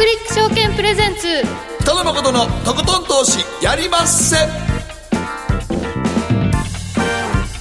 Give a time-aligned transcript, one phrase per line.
[0.00, 1.42] クリック証券プレゼンツ。
[1.82, 4.34] 北野誠のとことん投資やりまっせ。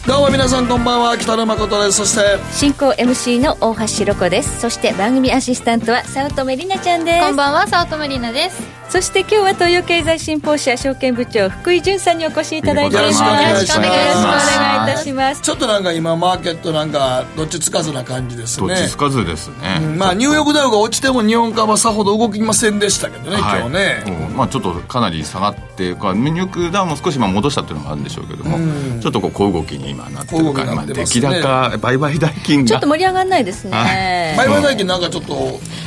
[0.08, 1.98] どうも皆さんこんばんは北野誠です。
[1.98, 4.62] そして進行 MC の大橋ろ子です。
[4.62, 7.26] そして番組アシスタントは早乙女里奈ちゃんです。
[7.26, 14.18] こんばんは早乙女里奈ですそして今日は東洋経済新報社証券部長福井潤さんにお越しいただいておりますよろしくお願いします。
[14.18, 15.42] よろしくお願いいたします。
[15.42, 18.68] ちょっとなんか今マーケットなんかどっちつかずな感じですね。
[18.68, 23.60] どっちつかずですね、うんまあニューヨークダウが落ちても日本株はさほど動きませんでしたけどね、はい。
[23.60, 28.58] 今日ね、うんまあ、ちょっとかなり下がってかニューヨークダウンも少しまあ戻したっていうのもあるんでしょうけども、
[29.02, 35.36] ちょっとこう小動きに今なってるから、まあ、になってます出来ね高売買代金がちょっと盛り上がらないですね、は売買代金なんかちょっと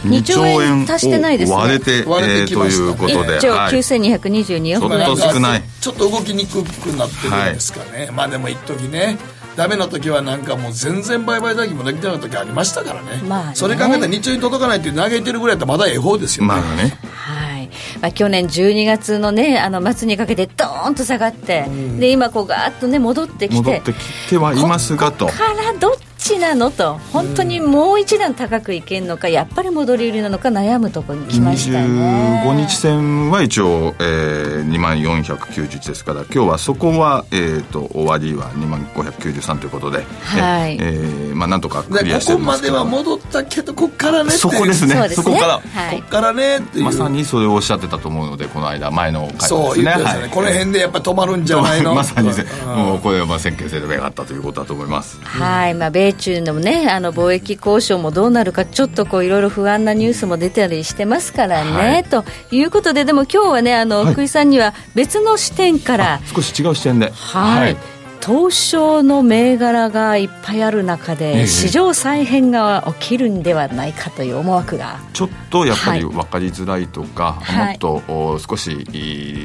[0.05, 1.57] 2兆円足してないですね。
[1.57, 3.75] 割れて割れてきとましたいうことで、1兆はい。
[3.75, 5.63] 9222億ちょっ円と少ない。
[5.81, 9.19] ちょっと動きにくくなってるんですかね、まあでも一時ね
[9.57, 13.55] ダメな時はなんかもう全然売買代金もできてない時ありましたからね,、まあね。
[13.55, 16.99] それ考えたら日中に届かないって嘆いてるぐらいだったらまだええ方ですよね、まあね。
[17.13, 17.71] はい。
[18.01, 21.67] まあ、去年12月のねあの末にかけてドーンと下がって、
[21.99, 23.99] で今こうガーッとね戻ってきて戻ってき
[24.31, 25.27] てはいますがと。
[25.27, 40.77] ここからどっちなのと本当にもう一段高くいけるのかやっぱり戻り売りなのか悩むところに来ましたね25日線は一応、えー、2万491ですから今日はそこは、えー、と終わりは2万593ということで、はい。
[40.81, 44.95] えーまあ、なんとかクリアしてでここまでは戻ったけどこっからねそこですね。
[44.95, 45.25] そうですね。
[45.25, 45.61] そこから。
[45.61, 45.97] はい。
[46.01, 49.49] こっからねまさにそれをおっしゃってたと思うのでこの間前の回ですね。
[49.49, 51.95] そう言ってましたね、はいこの辺でやっぱ止まるんじゃないの？
[51.95, 52.35] まさに、うん
[52.73, 55.21] もうこれはまあ先見性で上がったということだと思います。
[55.23, 62.05] はい、まあ、米中のね、あの貿易交渉もどうなるか、ちょっとこういろいろ不安なニュースも出たりしてますからね、はい。
[62.05, 64.13] ということで、でも今日はね、あの、はい。
[64.13, 67.11] 福井さんには別の視点から、少し違う視点で。
[67.11, 67.77] はい、
[68.25, 75.01] 東証の銘柄がいっぱいある中えで、え市場再編が起きるんではないかという思惑が。
[75.13, 76.15] ちょっとやっぱりはい。
[76.15, 77.67] 分かりづらいとか、はい。
[77.69, 78.87] もっとお少し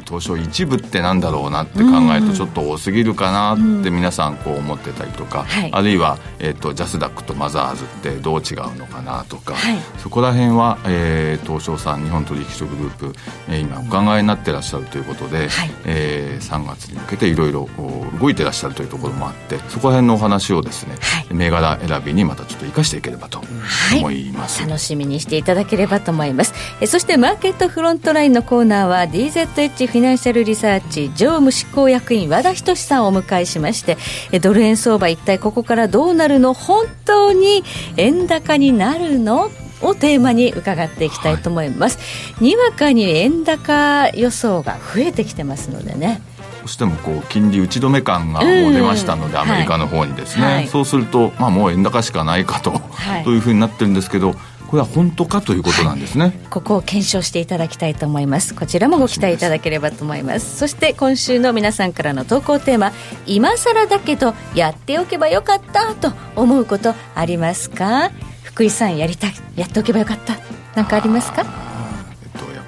[0.05, 5.71] 東証一部ってなんだろうなって考えるとちょっと多すぎるかなって皆さんこう思ってたりとか、はい。
[5.73, 9.77] あるいは、えー、とジャスダックとマザーズってどう違うのかなとか、はい。
[9.97, 13.13] そこら辺は、えー東証さん日本取引所グループ、
[13.49, 15.71] えー今お考えになってらっしゃるということで、はい。
[15.85, 21.27] えー3月に向けていろいろお動いてらっしゃるというところもあってそこら辺のお話をですね、はい。
[21.33, 23.99] 銘柄選びにまたちょっと生かしていければとはい。
[23.99, 24.61] 思います。
[24.61, 26.53] 楽しみにしていただければと思います。
[26.81, 33.97] えそしてマーケットフロントラインのコーナーは DZH フィナンシャルリサーチ常務執行役員和田仁さんをお迎えしまして
[34.31, 36.53] えドル円相場一体ここからどうなるの？
[36.53, 37.63] 本当に
[37.97, 39.49] 円高になるの？
[39.79, 41.99] をテーマに伺っていきたいと思います、
[42.41, 46.19] にわかに円高予想が増えてきてますのでね。
[46.36, 46.36] ど
[46.67, 50.67] うしてもこう金利打ち止め感がもう出ましたので、うんアメリカの方にですね、はい。
[50.67, 53.23] そうすると、まあ、もう円高しかないかと、はい。
[53.23, 54.35] というふうになってるんですけど
[54.67, 58.53] これは本当かということなんですね、ここを検証していただきたいと思います。
[58.53, 60.57] こちらもご期待いただければと思います。
[60.57, 62.91] そして今週の皆さんからの投稿テーマ
[63.25, 68.11] 今更だけどやっておけばよかったと思うことありますか？
[68.43, 70.35] 福井さんやりたいやっておけばよかった。
[70.75, 71.45] なんかありますか？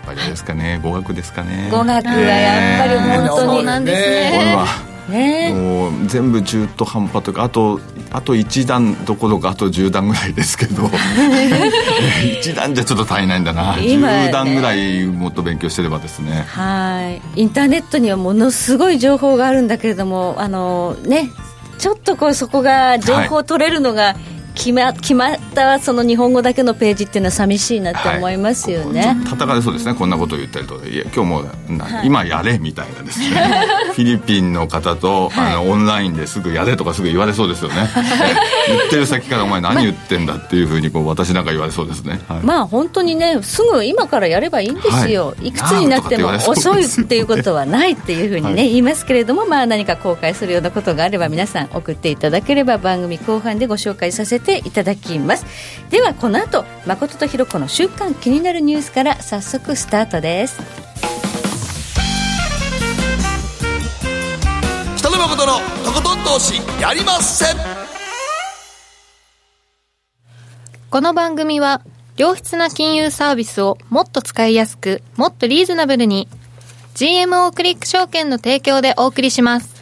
[0.09, 1.69] ぱりですかね語学ですかね。
[1.71, 3.53] 語学はやっぱり本当に。
[3.53, 4.31] そうなんですね。
[4.33, 4.65] これは
[5.09, 5.53] ね。
[5.53, 7.79] もう全部中途半端というかあと
[8.11, 10.83] あと1段どころかあと10段ぐらいですけど。
[12.41, 14.27] 1段じゃちょっと足りないんだな、今ね。
[14.29, 16.45] 10段ぐらいもっと勉強してればですね。
[16.47, 17.41] はい。
[17.41, 21.29] インターネットにはものすごい情報があるんだけれどもあのね
[21.77, 24.15] ちょっとこうそこが情報を取れるのが
[24.59, 29.93] 決ま,、決まったその日本語だけのページっていうのは寂しいなって思いますよね、叩かれそうですね。
[29.93, 33.67] こんなことを言ってるといや今日もな、今やれみたいなですね。
[33.95, 37.89] フィリピンの方と、あのオンラインですぐやれとかすぐ言われそうですよね。
[38.67, 42.39] 言ってる先からお前何言ってんだっていうふうにこう私なんか言われそうですね、はい。
[42.43, 45.47] まあ本当にねすぐ今からやればいいんですよ、はい。
[45.47, 48.69] い、くつになっても遅いっていうことはないっていうふうにね、はい。
[48.69, 55.45] 言いますけれどもまあ何か後悔するようなことがあれば皆さん送っていただければ番組後半でご紹介させていただきます。
[55.89, 60.59] ではこの後誠とひろ子の週刊気になるニュースから早速スタートです。
[64.97, 65.53] 北野誠の
[65.85, 67.45] とことん投資やりまっせ
[70.89, 71.81] この番組は
[72.17, 76.27] 良質な金融サービスをもっと使いやすくもっとリーズナブルに
[76.95, 79.78] GMO クリック証券の提供でお送りします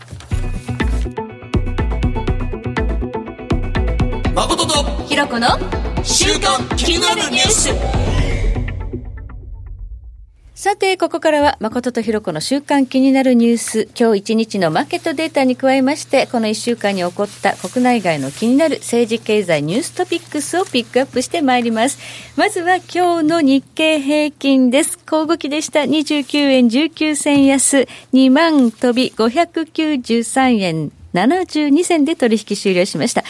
[4.38, 5.48] 誠とひろ子の
[6.04, 7.70] 週刊気になるニュース
[10.54, 21.98] ささて、ここからは、誠とひろ子の週間気になるニュース、今日一日のマーケットデータに加えまして、この1週間に起こった国内外の気になる政治経済ニューストピックスをピックアップしてまいります。
[22.36, 25.00] まずは今日の日経平均です。
[25.00, 25.80] 小動きでした。
[25.80, 33.22] 29円19銭安、2万飛び593円72銭で取引終了しました。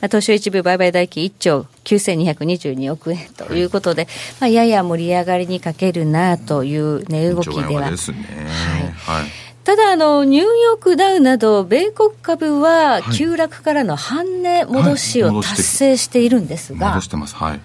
[0.00, 4.08] まあ、東証一部売買代金1兆9222億円ということで、
[4.40, 7.90] まあ、やや盛り上がりにかけるなという値動きでは。
[7.90, 8.18] ですね。
[8.48, 9.20] はい。
[9.20, 9.30] はい
[9.64, 17.60] ただあの、ニューヨークダウなど、米国株は急落からの半値戻しを達成しているんですが、戻してます、はい。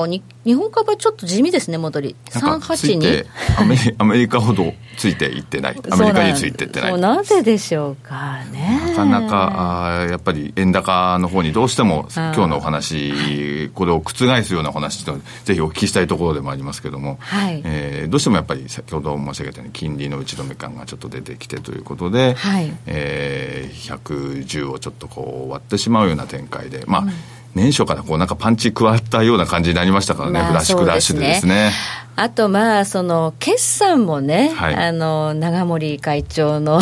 [0.00, 2.16] かに日本株はちょっと地味ですね、戻り。
[2.30, 3.26] 382
[3.58, 7.00] アメリアメリカほどついていってない、 アメリカについていってない。
[7.00, 8.80] なぜでしょうかね。
[8.88, 17.62] なかなかあやっぱり円高の方にどうしても今日のお話、これを覆すようなお話と、ぜひお聞きしたいところでもありますけれども、はい。
[17.64, 22.72] えー、どうしてもやっぱり先ほど申し上げたように、金利の打ち止め感がちょっと出てきてということで、はい。
[22.86, 27.12] えー、110をちょっとこう割ってしまうような展開で、まあ、うん
[27.54, 31.72] 年初からこうなんかパンチ加わったような感じになりましたからね、まあ、フラッシュクラッシュでですね。
[32.16, 36.80] あと、まあ、その、決算もね、はい、あの、長森会長の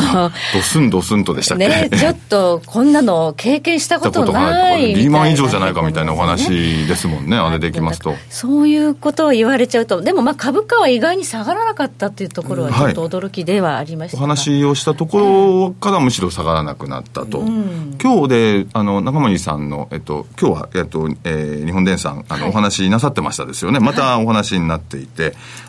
[0.55, 1.69] ドスンドスンとでしたっけ？
[1.69, 8.14] ね、ちょっと、こんなの経験したことないリーマン以上じゃないかみたいなお話ですもんね、あれできますと。
[8.29, 17.40] そういうことを言われちゃうと、でも、まあ、株価は意外に下がらなかったっていうところは、ちょっと驚きではありました、はい、お話をしたところからむしろ下がらなくなったと。
[17.40, 23.81] うん、今日で、あの、長森さんの、えっと、今日は、えっと、えー、日本電産、あの、はい、お話なさってましたですよね。
[23.81, 25.22] またお話になっていて、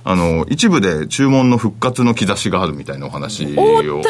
[0.05, 4.01] あの、一部で注文の復活の兆しがあるみたいなお話を、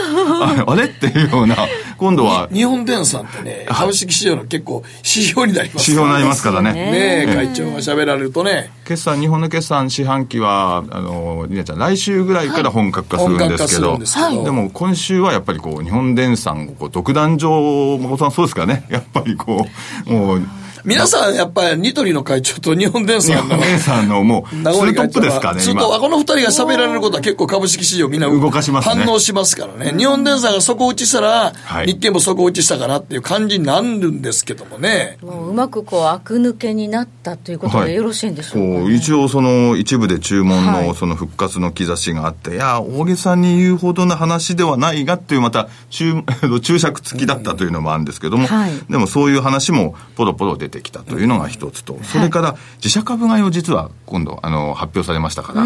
[0.41, 0.85] あ あれ？
[0.85, 1.55] っていうような、
[1.97, 2.47] 今度は。
[2.51, 6.73] 日本電産ってね、株式市場の結構指標になります指標になりますからね。
[6.73, 8.71] ねえ、会長が喋られるとね。
[8.85, 19.65] 決算、日本の決算四半期は、あの、りなちゃん、来週ぐらいから本格化するんですけど、はい、でも今週はやっぱりこう、日本電産をこう独壇場、誠さんそうですかね、やっぱりこ
[20.07, 20.41] う、もう、
[20.85, 23.43] 皆さん、やっぱりニトリの会長と日本電産の。
[23.43, 25.61] 日本電産のもう、ツートップですかね。
[25.61, 29.97] ツートこの二人が喋られることは結構株式市場みんな動かします、ね、反応しますからね。
[29.97, 35.17] 日本電産が底打ちしたら、はい、日経も底打ちしたかなっていう感じになるんですけどもね。
[35.21, 46.23] もううまくこう、悪抜けになったということでよろしいんでしょうか、ねはい、一応その一部で注文のその復活の兆しがあって、はい、いや、大げさに言うほどの話ではないがっていうまた注、
[46.61, 55.65] 注釈付きだったというのもあるんですけども、はい、でもそういう話もポロポロ出てきたというのが一つと、それから自社株買いを実は今度あの発表されましたから、え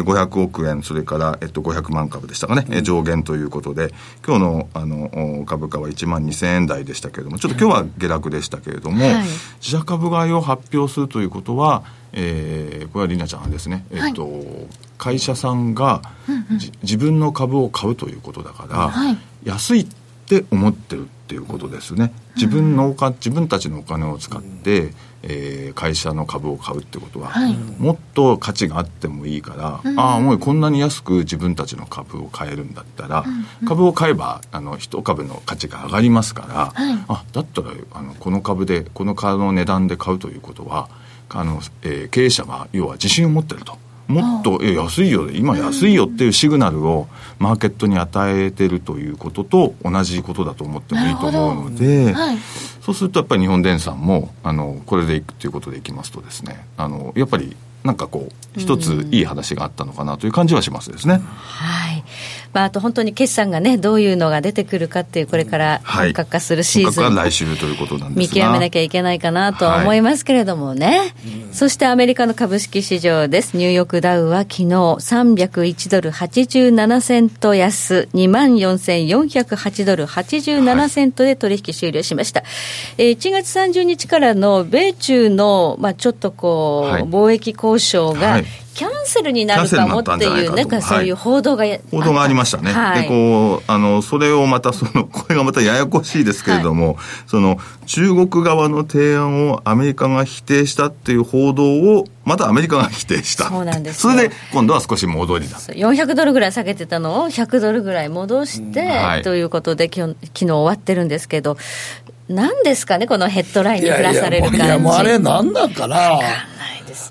[0.00, 3.92] ー、500億円、それから、えっと、500万株でしたかね、うん、上限ということで、
[4.26, 9.14] 今日のあの株価は1万2000円台でしたけれども、ちょっと今日は下落でしたけれども、はい、
[9.60, 14.42] 自社株買いを発表するということは、えー、これはりなちゃんですね、えっと、はい、
[14.98, 16.44] 会社さんが、うんうん、
[16.82, 19.86] 自分の株を買うということだから、はい、安いっ
[20.26, 21.02] て思ってる。
[21.02, 22.12] っていうことですね。
[22.36, 24.92] 自分のおか自分たちのお金を使って、
[25.22, 33.24] えー、会社の株を買うってことは、はい、もっと価値があってもいいから、うん、ああもうこんなに安く自分たちの株を買えるんだったら、
[33.60, 40.88] うん、株を買えばあの一株の価値が上がりますから、はい、あだったらあのこの株でこの株の値段で買うということは
[41.28, 43.78] あの、えー、経営者が要は自信を持ってると。
[44.08, 47.08] もっとえ安いよ今安いよっていうシグナルを
[47.38, 52.38] マーケットに与えてるということと同じことだと思ってもいいと思うので、はい、
[52.80, 61.20] そうするとやっぱり日本電産もあのこれでいくということでいきますとですねあのやっぱりなんかこう一ついい話があったのかなという感じはしますですね。
[61.24, 62.04] はい
[62.52, 71.10] まあ、あと本当に決算がね、どういうのが出てくるかっていう、これから本格化するシーズン、はい、来週ということなんです見極めなきゃいけないかなと思いますけれどもね、はい、
[71.52, 73.56] そしてアメリカの株式市場です。
[73.56, 82.40] ニューヨークダウは昨日301ドル87セント安、24,408ドル87セントで取引終了しました。
[82.40, 82.48] はい、
[82.98, 88.40] えー、1月30日からの米中の、まあ、ちょっとこう、はい、貿易交渉が、
[88.74, 92.72] キャンセルになるかもっていう、なんかそういう報道が、はい、報道がありましたね。
[92.72, 103.48] はい、で、こう、あの、それをまた、 その、これがまたややこしいですけれども、はい、その、中国側の提案をアメリカが否定したっていう報道を、またアメリカが否定した。
[103.48, 105.58] そうなんですそれで、今度は少し戻りだ。
[105.58, 108.80] 400ドルぐらい下げてたのを100ドルぐらい戻して、
[109.16, 111.56] うん、ということで、昨日昨日終わってるんですけど、
[112.28, 114.56] 何ですかね、このヘッドラインにプラされる感じ。
[114.56, 116.20] いやいや、もうあれなんだかな。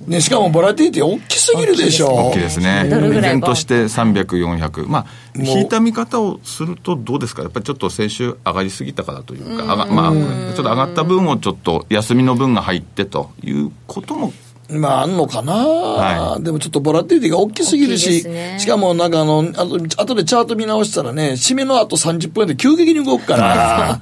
[0.08, 2.86] ね、しかもボラティティ大きすぎるでしょ大きいですね。
[2.88, 4.88] 依然として300、400。
[4.88, 14.34] まあ、引いた見方をするとどうですかやっぱりちょっと先週上がりすぎたからというか、まあ、ちょっと上がった分をちょっと休みの分が入ってということも
[14.72, 24.01] まあ、あんのかな、はい、でもちょっとボラティリティが大きすぎるし、ね、しかもなんかあの、あと、後でチャート見直したらね、締めの後30分で急激に動くから、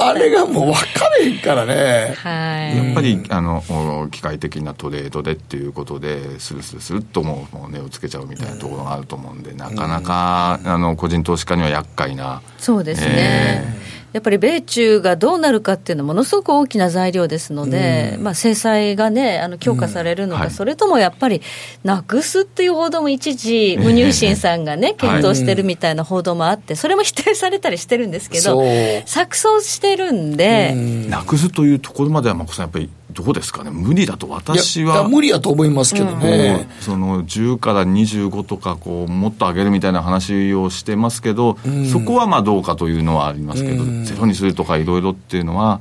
[0.00, 2.14] あれがもう分かれへんからね。
[2.16, 12.42] はい、やっぱり、あの、機械的なトレードでっていうことで、スルスルスルっともう、もう値をつけちゃうみたいなところがあると思うんで、うん、なかなか、あの、個人投資家には厄介な。
[12.58, 13.08] そうですね。
[13.16, 20.40] えーやっぱり米中がどうなるかっていうのはものすごく大きな材料ですので、うん、まあ、制裁がね、あの強化されるのか、うん。
[20.46, 21.42] はい、それともやっぱり
[21.84, 30.74] なくすっていう報道も一時、ムニューシンさんがね、検討してるみたいな報道もあって、それも否定されたりしてるんですけど、錯綜してるんで、
[31.08, 35.08] なくすというところまでは、まこさん、やっぱりどうですかね、無理だと私は。
[35.08, 36.66] 無理やと思いますけどね。
[36.78, 45.80] うん、その10から25とかこう、もっと上げるみたいな話をしてますけど、うん、そこはまあどうかというのはありますけど、うん、ゼロにするとかいろいろっていうのは、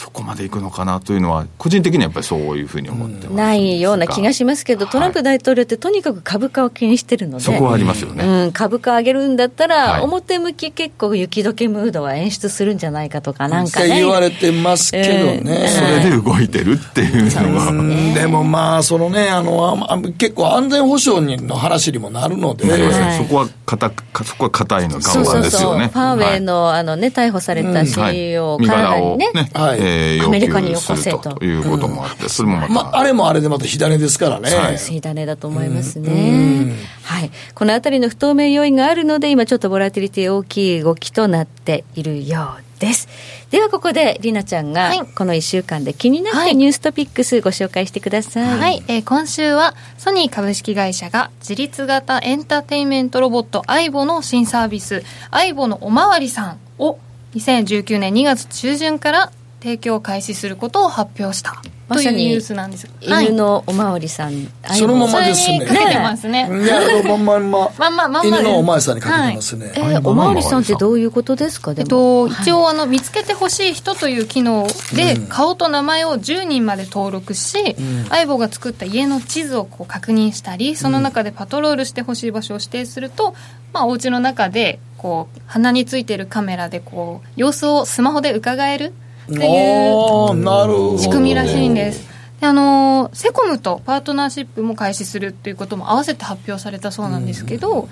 [0.00, 14.00] そこまでいくのかなというのは、個人的にはやっぱりそういうふうに思ってます、ないような気がしますけど、トランプ大統領ってとにかく株価を気にしてるので、そこはありますよね、うん、株価上げるんだったら、表向き結構雪解けムードは演出するんじゃないかとか、なんかね。
[14.00, 18.14] 言われてますけどね、えー、それで動いてるっていうのは。
[18.14, 23.92] でもまあ、そのね、あのあ結構安全保障の話にもなるので、はい、そこは硬
[24.24, 25.88] そこは硬いの看板ですよね。
[25.88, 31.42] ファーウェイのはい、あのね、逮捕された CEO を体にね、ねはい、えー、アメリカによこせと。
[31.44, 34.50] いうこともあって、それもまた、まあ、あれもあれでまた火種ですからね。
[34.50, 36.74] そうです、火種だと思いますね。
[37.02, 37.30] はい。
[37.54, 43.08] このあたりの不透明要因があるので、今ちょっとボラティリティ大きい動きとなっているようです。
[43.50, 48.48] ではここでりなちゃんがこの1週間で気になったニューストピックスご紹介してください。
[48.48, 55.02] はい、はい、えー、今週はソニー株式会社が自立型エンターテインメントロボットアイボの新サービス
[55.32, 56.98] アイボのおまわりさんを
[57.34, 61.62] 2019年2月中旬から提供開始することを発表した。
[61.94, 64.48] というニュースなんです犬のおまわりさん、
[64.78, 65.66] そのままですね。
[65.66, 66.48] かけてますね。
[66.48, 67.70] いやまんまんま。
[67.76, 68.38] まんままんま。
[68.38, 71.74] 犬のおまわりさんにかけてますね、えおまわりさんってどういうことですか？
[71.76, 77.74] えっと、一応あの見つけてほしい人という機能で、顔と名前を10人まで登録し、
[78.08, 83.34] 相棒が作った家の地図をこう確認したりその中でパトロールしてほしい場所を指定すると、
[83.72, 88.92] まあ、お家の中でこう鼻についてるカメラでこう様子をスマホで伺える
[89.34, 90.98] っていう。
[90.98, 92.10] 仕組みらしいんです。
[92.40, 97.88] であのセコムとパートナーシップも開始するっていうことも合わせて発表されたそうなんですけど、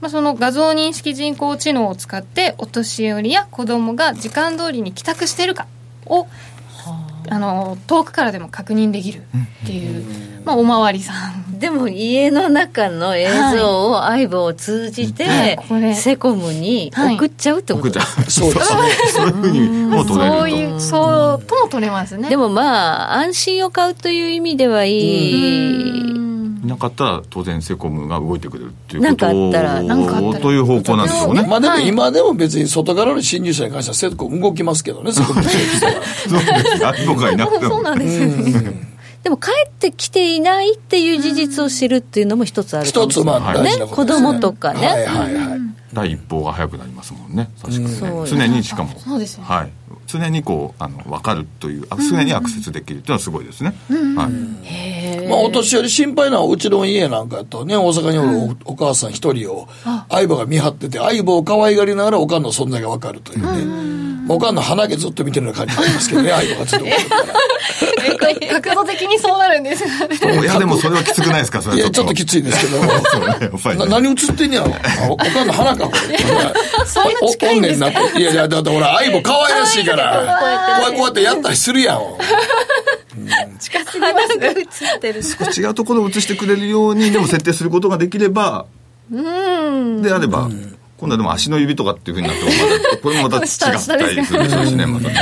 [0.00, 5.66] まあ、その画像認識人工知能を使ってお年寄りや子供が時間通りに帰宅しているか
[6.06, 6.26] を
[7.32, 9.22] あの遠くからでも確認できる
[9.62, 10.04] っていう、
[10.44, 11.58] まあ、おまわりさん。
[11.58, 18.82] でも家の中の映像を相棒を通じて、はい、セコムに送っちゃうってこと、はい、そうですね。
[19.14, 22.28] そういうふうにも取れるそういうそうとも取れますね。
[22.28, 26.18] でもまあ安心を買うという意味ではいい。
[26.18, 26.31] い
[26.64, 35.86] なかったら当然セコムが動いてくれるっていうことなんかあったらなんかあったらという方向なんでしょうねまあでも今でも別に外からの侵入者に関してはセコム動きますけどねセコムそうです。
[37.06, 38.20] 僕がいなくてもそうなんです。
[38.20, 38.92] よね
[39.24, 45.60] でも帰ってきていないっていう事実を知るっていうのも一つあるかもしれない、ね、一つまあ子供とかね、はいはいはい、
[45.92, 48.98] 第一報が早くなりますもんね確かにね、常にしかも。
[48.98, 49.70] そうですね、はい
[50.12, 54.28] 常にこうあの分かるという常にアクセスできるっていうのはすごいですね、は
[55.24, 59.68] い、まあ、お年寄り心配なうちの家なんかやとね大阪におるお,、母さん一人を
[60.10, 66.84] 相棒が見張ってて相棒を可愛がりながらおかんの存在が分かるというね、おかんの鼻毛ずっと見てるような感じになりますけどね、愛がずっと
[68.60, 69.88] 角度的にそうなるんですい
[70.44, 72.80] や、でもそれはきつくないですか、それいや、ちょっときついんですけど。
[73.74, 74.74] ね、何映ってんねやろ。
[75.10, 76.18] おかんの鼻か、これ。
[76.86, 77.90] そんな近いんですか？
[77.90, 80.38] いやいや、だってほら、愛も可愛らしいから、
[80.90, 82.00] こうやってやったりするやん。
[83.58, 84.50] 近すぎます映
[84.96, 85.22] ってる。
[85.22, 88.66] 少し違うところを映してくれるように、でも設定することができれば、
[89.10, 89.18] で
[90.12, 90.48] あれば、
[90.98, 92.56] 今度はでも足の指とかっていうふうになってもま
[92.90, 95.14] たこれもまた違ったりするでしょうしねまたね。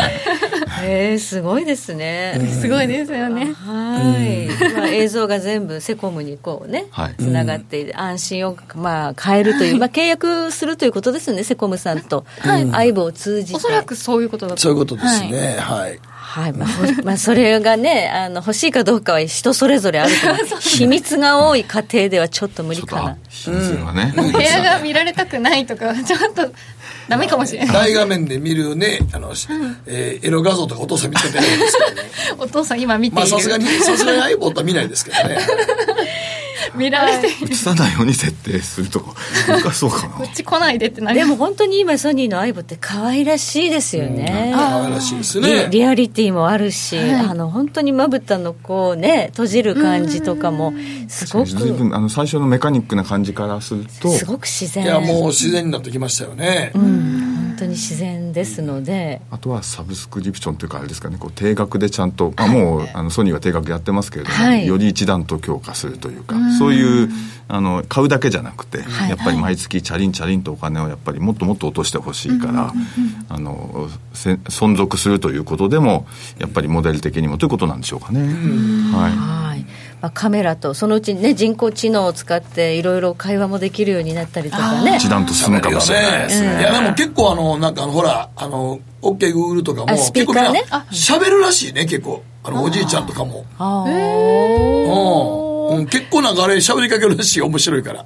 [0.83, 2.41] へえすごいですね。
[2.61, 3.53] すごいですよね。
[3.53, 4.75] はい。
[4.75, 6.87] まあ映像が全部セコムにこうね、
[7.19, 13.57] つながって安心をまあ変えるというまあ契約するということですねセコムさんと、はい、相棒を通じて。
[13.57, 14.61] おそらくそういうことだと。
[14.61, 15.57] そういうことですね。
[15.59, 16.01] はい。
[16.31, 16.69] はい、まあ、
[17.03, 20.47] まあ、それがね、あの、欲しいかどうかは人それぞれあると思う。
[20.63, 23.17] 秘密が多い家庭ではちょっと無理かな。
[23.29, 23.73] 秘密。
[23.73, 26.53] 部屋が見られたくないとか、ちょっと、
[27.11, 27.75] ダメかもしれない。
[27.75, 29.33] 大画面で見るね、あの、
[29.87, 32.11] えー、エロ画像とかお父さん見つけてないんですけどね。
[32.39, 33.29] お父さん今見ている。
[33.29, 35.41] まあ、さすがに、さすがに iPod は見ないですけどね。
[36.75, 39.15] 見られて映さないように設定するとか。
[39.49, 40.09] 難しそうかな。
[40.15, 45.69] こっち来ないでってなりでも本当に今ソニーの相棒って可愛らしいですよね、可愛らしいですね。
[45.71, 50.73] リアリティもあるし、はい、あの本当にまぶたのこうね閉じる感じとかも
[51.09, 51.51] すごく
[51.95, 54.11] あの最初のメカニックな感じからすると。
[54.11, 54.85] すごく自然。
[54.85, 57.30] いやもう自然になってきましたよね、うん
[57.61, 67.09] 当に自然ですので、あとはサブスクリプションというかあれですかねこう定額でちゃんと、まあ、もうあのソニーは定額やってますけれども、はい、より一段と強化するというかそういう
[67.49, 72.73] あの買うだけじゃなくて、はい、やっぱり毎月チャリンチャリンとお金をやっぱりもっともっと落としてほしいから、
[73.29, 76.07] あの存続するということでも
[76.39, 78.21] やっぱりモデル的にもということなんでしょうかね。
[78.93, 79.65] はい
[80.01, 84.97] まあ、カメラとそのうちね人工知能を使っていろいろ会話もできるようになったりとかね。
[84.97, 92.23] 一段と進むかもしれないですね、いやでも結構あのなんかほらあの OKGoogle とかも結構みんな喋るらしいね結構。
[92.43, 93.45] あのおじいちゃんとかも。
[93.59, 98.05] ああうん、結構なんかあれ喋りかけるらしい面白いから。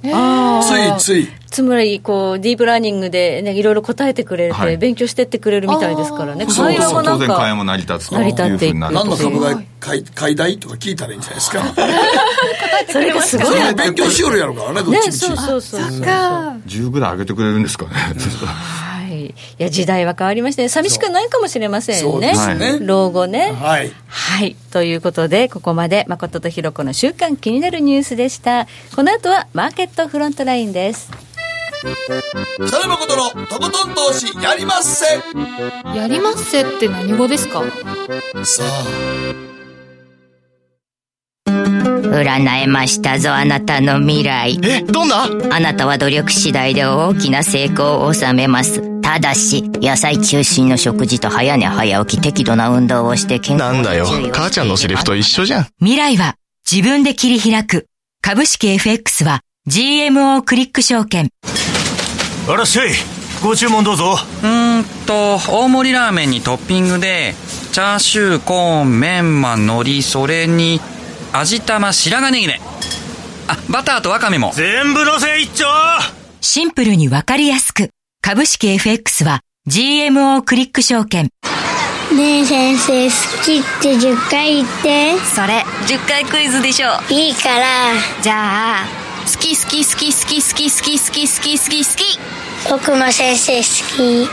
[0.61, 1.27] ついつい。
[1.49, 6.45] つまりこうディープラーニングで、ね、いろいろ答えてくれて、はい、勉強してってくれるみたいですからね。
[6.45, 9.39] 会話もなんか当然会話も成り立つ成り立っていく何の株
[9.79, 11.63] 買い買いたいとか聞いたらいいんじゃないですか？
[12.91, 15.91] それがすごい勉強しよるやろからねどっちみち、ね、そうそうそうそう。
[16.01, 17.91] 10ぐらい上げてくれるんですかね
[19.27, 22.33] いや時代は変わりまして、ね、寂しくないかもしれませんね。
[22.57, 22.79] ね。
[22.81, 23.51] 老後ね。
[23.51, 28.67] はい、はい、ということでここまで誠とひろ子の週刊気になるニュースでした。
[28.95, 31.11] この後はマーケットフロントラインです。
[32.55, 35.05] 北野誠のとことん投資やりまっせ。
[35.95, 37.61] やりまっせって何語ですか？
[38.43, 38.83] さあ。
[41.47, 44.57] 占えましたぞ、あなたの未来。
[44.63, 45.25] え、どんな？
[45.51, 48.94] あなたは努力次第で大きな成功を収めます。
[49.05, 55.67] ただし、野菜中心の食事と早寝早起き適度な運動をして健康なんだよ、母ちゃんのセリフと一緒じゃん。
[55.77, 56.37] 未来は
[56.69, 57.85] 自分で切り開く。
[58.21, 61.29] 株式 FX は GMO クリック証券。
[62.49, 62.89] あらっしゃい。
[63.43, 64.17] ご注文どうぞ。
[64.41, 67.35] うーんと、大盛りラーメンにトッピングで、
[67.73, 70.81] チャーシュー、コーン、メンマ、海苔、それに、
[71.31, 72.59] 味玉、白髪ネギね。
[73.47, 74.51] あ、バターとワカメも。
[74.55, 75.65] 全部のせ一丁
[76.41, 77.91] シンプルにわかりやすく。
[78.25, 81.29] 株式 FX は GMO クリック証券。
[82.11, 85.19] ねえ先生、好きって10回言って。
[85.19, 86.87] それ、10回クイズでしょ。
[87.07, 87.93] いいから。
[88.23, 88.85] じゃあ、
[89.31, 92.19] 好き好き好き好き好き好き好き好き好き好き。
[92.67, 93.63] 僕も先生好
[93.95, 94.27] き。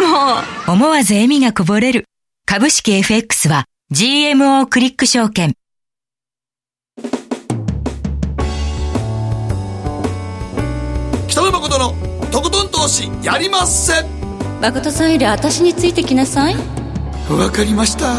[0.00, 0.02] え？
[0.02, 0.72] もう。
[0.72, 2.06] 思わず笑みがこぼれる。
[2.46, 5.52] 株式 FX は GMO クリック証券。
[11.28, 14.04] 北野誠のとことん投資やりまっせ
[14.60, 16.54] 誠さんより私についてきなさい
[17.30, 18.12] わかりました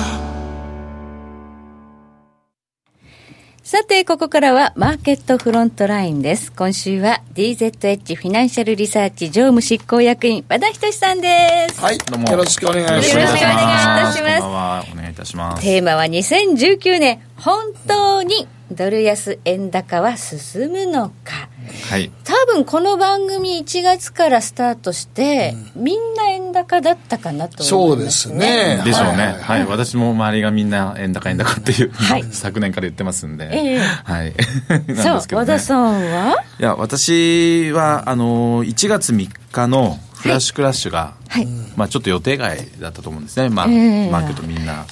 [3.61, 6.53] さて、ここからはマーケットフロントラインです。
[6.53, 11.81] 今週は DZH フィナンシャルリサーチ常務執行役員和田仁さんです。
[11.81, 13.09] はい、どうもよろしくお願いします。
[13.11, 14.91] よろしくお願いいたします。
[14.93, 15.61] お願いいたします。
[15.61, 21.49] テーマは2019年、本当にドル安円高は進むのか。
[21.89, 28.81] はい、多分この番組1月からスタートして、うん、みんな円高だったかなと、ね、そうですね。
[28.85, 34.33] でしょうね、はい、はい、私も周りがみんな円高円高っていう、はい、昨年から言ってますんで、えー、はい。
[34.69, 44.85] なんですけど、ね、和田さんはいや私はあの1月3日のフラッシュクラッシュが、はい、まあ、ちょっと予定外だったと思うんですね、まあ、えー、マーケットみんな。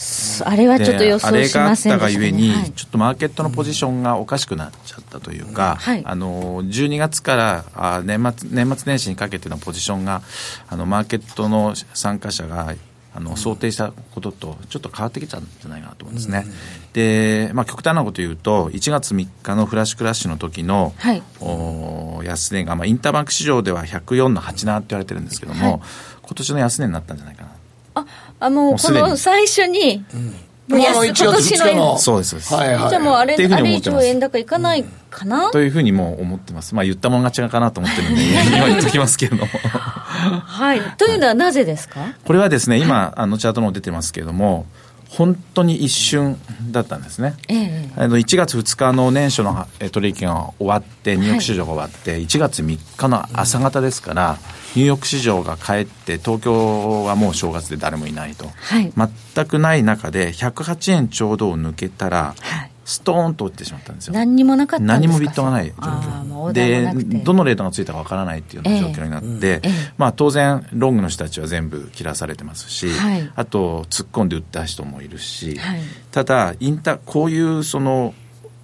[0.46, 10.22] あれはちょっと予想しませんでした、ね、あれがあったがゆえに、はい、ちょっとマーケットのポジションがおかしくなっちゃったというか、はい、あの12月からあ年末年末年始にかけてのポジションが
[10.70, 12.74] あのマーケットの参加者が
[13.16, 16.46] あの想定したこととちょっと変わってきちゃうんじゃないかなと思うんですね。
[16.92, 25.82] で、まあ、極端なこと言うと1月3日のフラッシュクラッシュの時の、はい、お安値が、まあ、インターバンク市場では104の87って言われてるんですけども、はい、
[26.24, 27.50] 今年の安値になったんじゃないかな。
[27.98, 28.06] あ
[28.42, 30.36] あもうこの最初に、うん
[30.68, 31.98] もうあの1月2日の。
[32.00, 32.54] そうです、そうです。
[32.56, 34.84] はいはい、じゃあもうあれ、あれ以上円高いかない
[35.16, 36.76] かな、というふうにも思ってます。
[36.76, 38.22] まあ言ったもん勝ちがかなと思ってるんで、
[38.58, 39.38] 今言っときますけれど。
[39.38, 39.48] も。
[39.48, 40.82] はい。
[40.98, 42.02] というのはなぜですか？
[42.26, 44.66] これはですね、今、あのチャートも出てますけれども、
[45.10, 46.38] 本当に一瞬
[46.72, 54.38] だったんですね、ええ、あの1月2日の年初の取引が終わってニューヨーク市場が終わって、はい、1月3日の朝方ですから、
[54.76, 58.92] ニューヨーク市場が帰って東京はもう正月で誰もいないと、はい、
[59.34, 64.14] 全くない中で108円ちょうどを抜けたら、はいストーンと落ちてしまったんですよ。
[64.14, 66.54] 何にもなかった何もビットがない状況。
[66.54, 66.94] で、
[67.24, 78.14] どのレートがついたかわからないっていうような状況になって、えー、まあ当然、ロングの人たちは全部切らされてますし、はい、あと突っ込んで売った人もいるし、はい、ただ、インタ、こういうその、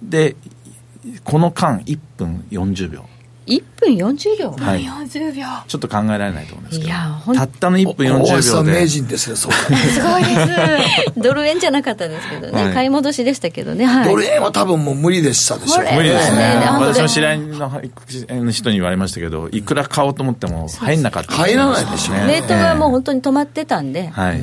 [0.00, 0.36] で、
[1.24, 3.04] この間1分40秒
[3.46, 7.34] 1分40秒、はい、40秒ちょっと考えられないと思うんですけど。
[7.34, 8.72] たったの1分40秒で。
[8.72, 9.52] 名人ですねそう。
[9.52, 11.20] すごいです。
[11.20, 16.62] ドル円じゃなかったですけどね、はい、買い戻しでしたけどね、はい、ドル円は多分もう無理でしたでしょう、ね、無理ですね。
[16.80, 21.32] 私の知り合いの人に言われましたけどいくら買おうと思っても入んなかった。
[21.32, 22.26] 入らないでしょうね。
[22.26, 24.08] レートがもう本当に止まってたんで。
[24.08, 24.40] はい、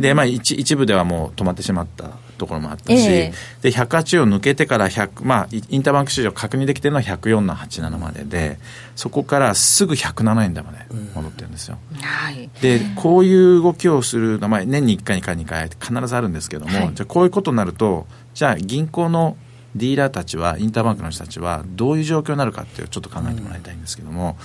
[0.00, 2.04] でまあ一一部ではもう止まってしまった
[2.38, 8.58] ところもあったし、えー、で108を抜けてから100、まあ、インターバンク市場確認できてるのは104の87までで
[8.96, 10.78] そこからすぐ107円台まで
[11.14, 11.98] 戻ってるんですよ、うん。
[11.98, 19.36] はい、でこういう動きをするのは、まあ、年に1回2回2回必ずあるんですけども、はい、じゃあこういうことになるとじゃあ銀行の
[19.74, 24.36] ディーラーたちはインターバンクの人たちはどういう状況になるかっていうちょっと考えてもらいたいんですけども、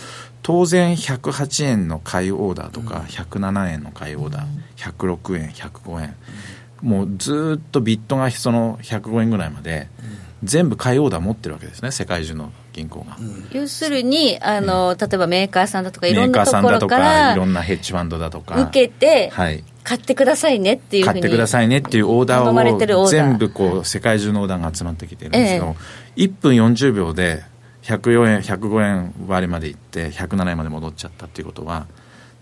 [0.41, 4.45] 当然108円の買いオーダーとか107円の買いオーダー
[4.77, 6.15] 106円105円
[6.81, 9.87] もうずっとビットがその105円ぐらいまで、
[10.43, 22.97] 全部買いオーダー持ってるわけですね世界中の銀行が、うん、要するにあの、例えばメーカーさんだとかいろんなところからいろんなヘッジファンドだとか受けて、はい、買ってくださいねっていう買ってくださいねっていうオーダー。
[22.97, 25.75] を全部こう世界中のオーダーが集まってきてるんですけど、
[26.17, 27.43] ええ、1分40秒で
[27.83, 31.87] 104円105円割までいって107円まで戻っちゃったっていうことは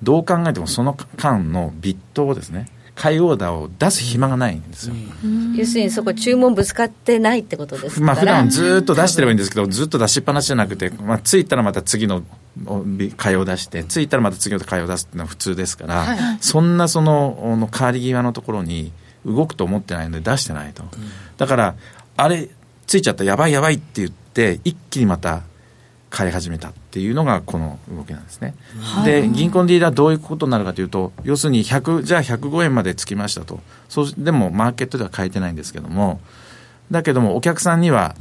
[0.03, 4.95] どう考えてもその間のビットをですね買いオーダーを出す暇がないんですよ、
[5.55, 12.23] 要するにそこ注文ぶつかってないってことですかまあ普段ずっと出してればいいんですけどずっと出しっぱなしじゃなくて、まあ、着いたらまた次の
[13.17, 18.93] 買いを出して着いたらまた次の買いを出すっていうのは普通ですから、はい、そんなそのの変わり際のところに
[19.25, 20.83] 動くと思ってないので出してないと、
[21.37, 21.75] だから
[22.15, 22.49] あれ
[22.87, 25.41] ついちゃったやばいやばいって言って一気にまた
[26.09, 28.55] 買い始めたっていうのがこの動きなんですね。
[29.03, 33.59] で銀行のリーダーどういうことになるかというと要するに100じゃあ105円までつきましたと。
[33.89, 36.21] そうでもマーケットでは変えてないんですけども。
[36.89, 38.15] だけどもお客さんには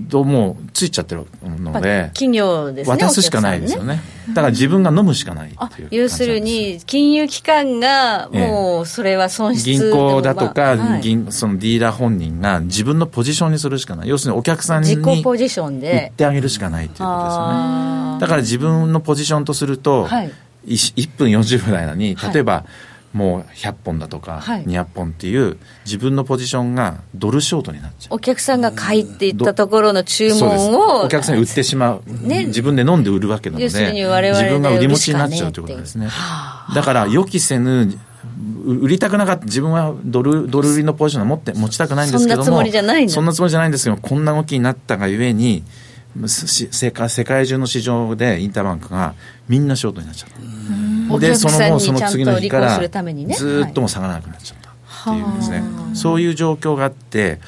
[0.00, 4.02] どうもついちゃってるので、企業ですね、渡すしかないですよね、ね。
[4.28, 16.10] だから自分が飲むしかないっていう要するに、金融機関がもうそれは損失、ええ、銀行だとか、まあ、銀そのディーラー本人が自分のポジションにするしかない、要するにお客さんに自己ポジションで。
[16.10, 18.20] 売ってあげるしかないっていうことですよね。
[18.20, 20.30] だから自分のポジションとすると、はい、
[20.66, 22.64] 1, 分40分の間に、例えば、はい
[23.16, 28.16] もう100本だとか200本っていう自分のポジションがドルショートになっちゃう。
[28.16, 36.10] お客さんが買いって言ったところの注文をお客さんに売ってしまう、ね、自分で飲んで売るわけなので自分が売り持ちになっちゃうということですね。
[36.74, 37.98] だから予期せぬ
[38.66, 45.64] 売りたくなかった自分はドルドル売りのポジションを持って持ちたくないんですけどもそんなつもりじゃないそんなつもりじゃないんですけどこんな動きになったがゆえに
[46.26, 49.14] 世界世界中の市場でインターバンクが
[49.48, 50.36] みんなショートになっちゃった。
[51.20, 54.70] でそのもうその次の日からずっとも下がらなくなっちゃった
[55.10, 57.38] っていうですね、はい、そういう状況があって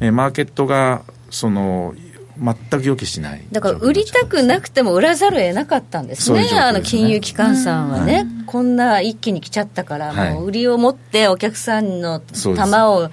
[0.00, 1.94] マーケットがその
[2.40, 6.60] 全く予期しないだから売りたくなくても売らざるを得なかったんですね、ううすね。
[6.60, 13.10] あの金融機関さんはね、こんな一気に来ちゃったから、もう売りを持ってお客さんの玉を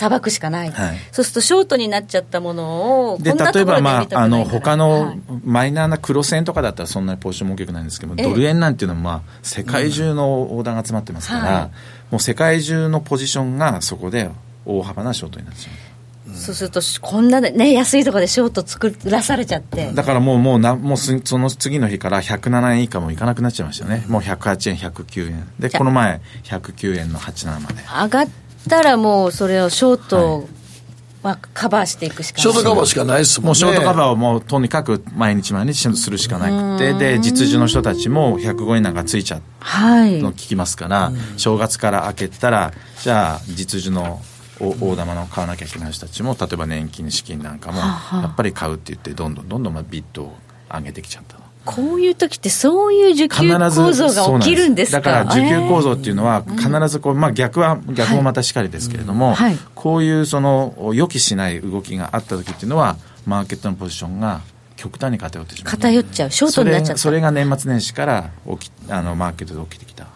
[0.00, 11.70] さばくしかない、はい、そうするとショートになっちゃったものをで例えば、まあ、あの他のマイナーな黒線とかだったらそんなにポジションも大きくないんですけど、ドル円なんていうのは、まあ、世界中のオーダーが集まってますから、うんはい、
[12.12, 14.30] もう世界中のポジションがそこで
[14.64, 15.90] 大幅なショートになってしまう。
[16.34, 19.92] そうすると、こんなね、安いところでショート作らされちゃって。
[19.92, 24.04] だからもう、もうな、もうその次の日から107円以下もいかなくなっちゃいましたね。
[24.08, 25.48] もう108円、109円。
[25.58, 27.82] で、この前、109円の87まで。
[27.82, 28.28] 上がっ
[28.68, 30.48] たらもうそれをショート、
[31.22, 32.42] まあ、カバーしていくしかない。
[32.42, 33.46] ショートカバーしかないですもんね。
[33.48, 44.20] もうショートカバーをもうとにかく毎日毎日するしかなくてで実需の人たちも105円なんかついちゃうの聞きますから、はい、正月から明けたらじゃあ実需の
[44.60, 50.36] 大玉の買わなきゃいけない人たちも例えば年金資金なんかもやっぱり買うって言ってどんどんどんどんビットを
[50.70, 62.96] 上げてきちゃったこういう時ってそういう需給構造が起きるんですだから需給構造っていうのは必ずこう、まあ、逆は逆もまたしかりですけれども、はい、こういうその予期しない動きがあった時っていうのは
[63.26, 64.40] マーケットのポジションが
[64.80, 65.76] 極端に偏ってしまう。
[65.76, 66.30] 偏っちゃう。
[66.30, 70.06] ショートになっちゃうそれが年末年始から起きあのマーケットで起きてきた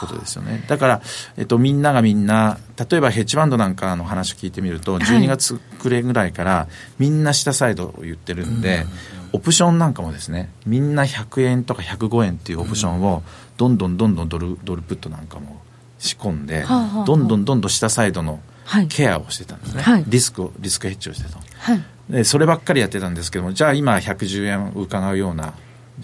[0.00, 0.64] ことですよね。
[0.66, 1.02] だから、
[1.36, 2.58] えっと、みんながみんな
[2.90, 6.66] 例えばヘッジファンドなんかの話を聞いてみると12月くれぐらいから
[6.98, 8.86] みんな下サイドを言ってるんで、
[9.36, 13.22] オプションなんかもですねみんな100円とか105円っていうオプションを
[13.58, 15.60] どんどんどんどんドルドルプットなんかも
[15.98, 16.64] 仕込んで、
[17.06, 18.40] どんどんどんどん下サイドの
[18.88, 25.54] ケアをしてたんですね、はい、リスクをリスクヘッジをしてた、はい、でそればっかりやってたんですけどもじゃあ今110円を伺うような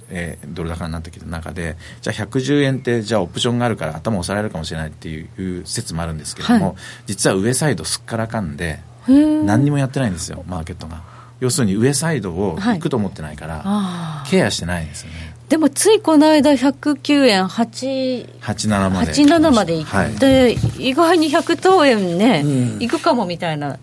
[0.08, 11.11] えー、ドル高になってきた中でじゃあ110円ってじゃあオプションがあるから頭押されるかもしれないっていう説もあるんですけれども、はい、実は上サイドすっからかんで何にもやってないんですよマーケットが。
[11.42, 15.34] 要するに上サイドを行くと思ってないから、はい、ケアしてないんですよね。
[15.48, 23.76] でもついこの間109円8 87まで87まで行って、はい、意外に100等円ね、うん、行くかもみたいな。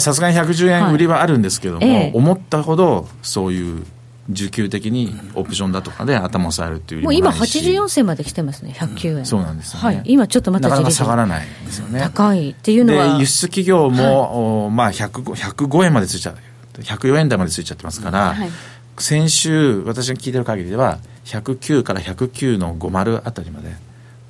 [0.00, 3.86] さすがに110円売りはあるんですけども、はい思ったほどそういう
[4.30, 12.00] 需給的にオプションだとかで頭を押さえるっていうもう今84銭まで来てますね109円、うん、そうなんですよ、ね、はい、今ちょっとまたなかなか下がらないんですよね。
[12.00, 13.18] 高いっていうのは。
[13.18, 16.36] 輸出企業も、はい、まあ105 105円までついちゃう
[16.80, 18.50] 104円台までついちゃってますから、はい、
[18.98, 23.72] 先週私が聞いてる限りでは109から109の50あたりまで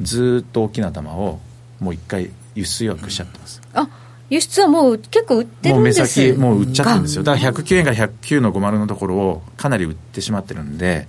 [0.00, 1.40] ずっと大きな玉を
[1.80, 3.88] もう一回輸出予約しちゃってます、あ
[4.30, 7.22] 輸出はもう結構売ってるんですもう目先もう売っちゃってるんですよ。
[7.22, 11.08] だから109円から109の50のところをかなり売ってしまってるんで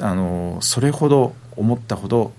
[0.00, 2.32] あのそれほど思ったほど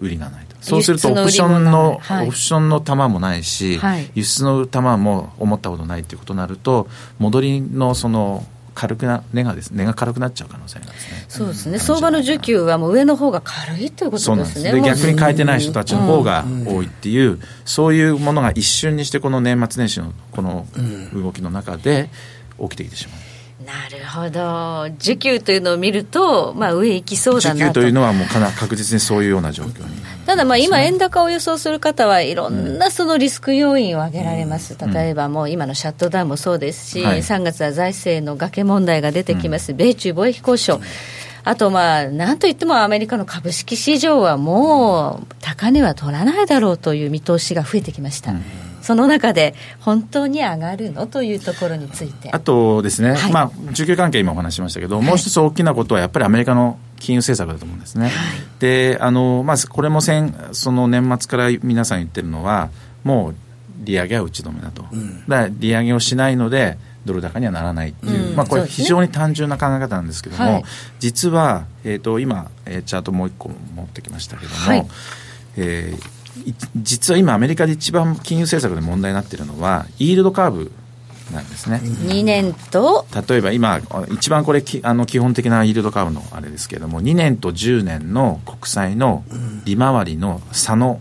[0.00, 0.46] 売りがない。
[0.46, 8.46] とそうするとオプションの、はい、オプションの玉もないし、はい、輸出の玉も思ったほどないっていうことになると戻りのその
[8.78, 10.92] 軽くな値がです値が軽くなっちゃう可能性がね。
[11.28, 14.72] そうですね、相場の需給はもう上の方が軽いということですね。
[14.72, 20.64] で逆に変えてない人たちの方が多いっていう、うん、そういうものが一瞬にしてこの年末年始のこの
[21.12, 22.08] 動きの中で
[22.60, 23.18] 起きてきてしまう。
[23.64, 24.40] なるほど、
[24.98, 27.64] 需給というのを見ると、まあ、上行きそうだなと。
[27.64, 40.80] 需給というのはもうかな確実にそういうような状況に、ただ、まあ、今、円高を予想する方はいろんなそのリスク要因を挙げられます、うん、例えばもう今のシャットダウンもそうですし、はい、3月は財政の崖問題が出てきます、うん、米中貿易交渉。
[41.42, 48.30] あと、まあ、なんといってもアメリカの株式市場はもう高値は取らないだろうという見通しが増えてきました。
[48.30, 52.30] うんその中で本当に上がるのというところについて。
[52.32, 58.06] あとですね、はい、まあ、需給関係今お話しましたけど、はい、もう一つ大きなことはやっぱりアメリカの金融政策だと思うんですね。
[58.06, 58.12] はい、
[58.60, 62.70] であのまずこれも先その年末から皆さん言ってるのは
[63.04, 63.34] もう
[63.84, 70.64] 利上げは打ち止めだと、うん、だ利上げをしないのでドル高にはならないっていう、うん、まあ、これ非常に単純な考え方なんですけども、ね、
[70.98, 74.86] 実は、えーと、今、えー、チャートもう一個持ってきましたけども、はい、
[75.58, 76.17] えー
[76.76, 80.72] 実は今アメリカで一番金融政策で問題になっているのはイールドカーブ
[81.32, 81.80] なんですね。
[81.82, 83.06] 2年と？
[83.28, 89.24] 例えば今一番これあの基本的なイールドカーブのあれですけれども2年と10年の国債の
[89.64, 91.00] 利回りの差の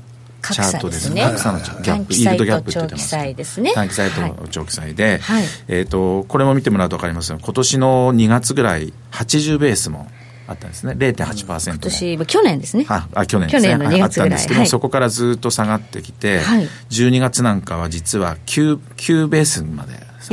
[0.54, 1.22] チャートですね。
[1.22, 3.12] 格差のギャップ、イールドギャップって言ってます。
[3.12, 3.72] 短期債ね。
[3.74, 10.08] 短期債と長期債で、はい、えっ、ー、と、これも見てもらうと分かりますが、今年の2月ぐらい、80ベースも
[10.48, 12.86] あったんですね、0.8%、うん、今年、去年ですね。
[12.88, 13.74] ああ去年ですね。
[13.74, 14.04] 去年の2月ぐらい。
[14.04, 20.24] あったんですけど、はい、そこからずっと下がってきて、はい、12月なんかは実は 9, 9ベースまで下がっちゃったんで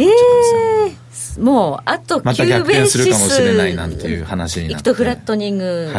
[1.14, 1.40] すよ。
[1.40, 4.84] えー、もうあとまた逆転するかもしれないなんていう話になって。
[4.84, 5.92] とフラットニング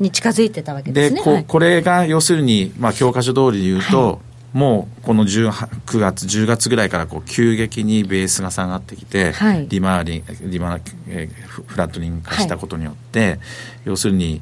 [0.00, 1.20] に近づいてたわけですね。
[1.20, 4.18] で、ここれが要するに、まあ、教科書通りで言うと、はい
[4.52, 13.38] もうこの9月、10月ぐらいからこう急激にベースが下がってきて、はい、利回り、利回り、えー、フラットニング化したことによって、はい、
[13.84, 14.40] 要するに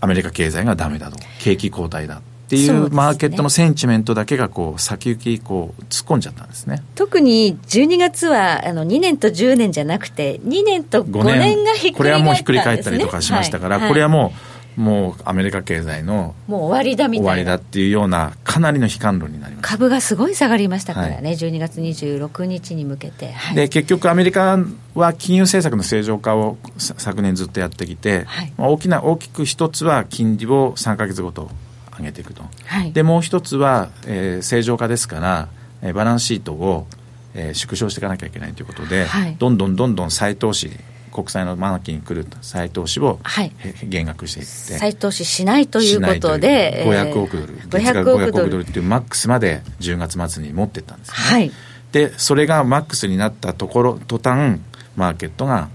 [0.00, 6.82] アメリカ経済がダメだと、景気後退だっていうマーケットのセンチメントだけがこう先行きこう突っ込んじゃったんですね。
[6.94, 17.30] 特に12月はあの2年と10年じゃなくて2年と5年がひっくり返ったこれはもうひっくり返ったりとかしましたから、はい、これはもうもうアメリカ経済のもう終わりだみたいな。
[17.30, 19.68] 終わりだっていうようなかなりの悲観論になります。
[19.68, 24.56] 株がすごい下がりましたからね、はい、12月26日に向けて、はい、で結局アメリカ
[24.94, 31.50] は金融政策の正常化を昨年ずっとやってきて、はい、まあ、大きな大きく一つは金利を3か月ごと
[31.98, 35.48] 上げていくと、はい、でもう一つは、えー、正常化ですから、
[35.82, 36.86] えー、バランスシートを、
[37.34, 39.08] えー、縮小していかなきゃいけないということで、
[39.40, 40.70] どんどんどんどん再投資
[41.18, 43.52] 国債の満期に来る再投資を、はい、
[43.82, 48.62] 減額していって再投資しないということで500億ドル、月額500億ドル。
[48.62, 51.52] っていうマックスまで10月末に持ってったんです、ね、はい、
[51.90, 54.60] でそれがマックスになったところ途端
[54.94, 55.70] マーケットが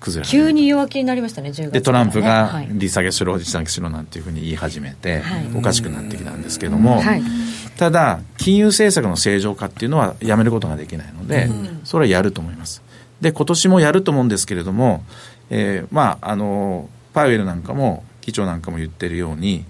[0.00, 7.22] 崩れ急に弱気になりましたね、10月、ね、でトランプが利下げしろ、利下げしろなんていうふうに言い始めて、はい、おかしくなってきたんですけども、はい、
[7.76, 11.50] ただ、金融政策の正常化っていうのはやめることができないので、
[11.84, 12.82] それはやると思います。
[13.20, 15.04] で、今年もやると思うんですけれども、
[15.50, 19.64] えー、まあ、あの、パウエルなんかも、議長なんかも言ってるように、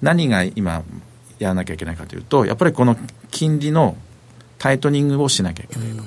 [0.00, 0.82] 何が今、
[1.38, 2.96] やらなきゃいけないかというと、やっぱりこの
[3.30, 3.96] 金利の
[4.58, 6.02] タイトニングをしなきゃいけないと。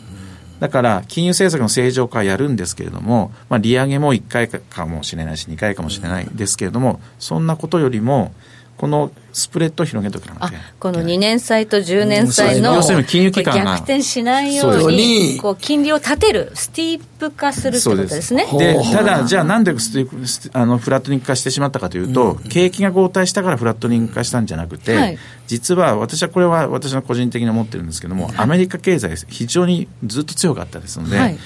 [0.60, 8.34] だから、金融政策の正常化はやるんですけれども、まあ、利上げも1回かもしれないし、2回かもしれないですけれども、そんなことよりも、
[8.78, 18.46] このスプレッドを広げておかなきゃこの2年債と10年債の、金融機関が逆転しないようにこう金利を立てるスティープ化するってことですね。
[18.58, 31.38] でただじゃあなんでスティープあのフラットニング化してしまったかというと、うん、景気が後退したからフラットニング化したんじゃなくて、はい、実は私はこれは私の個人的に思ってるんですけども、はい、アメリカ経済非常にずっと強かったですので、はい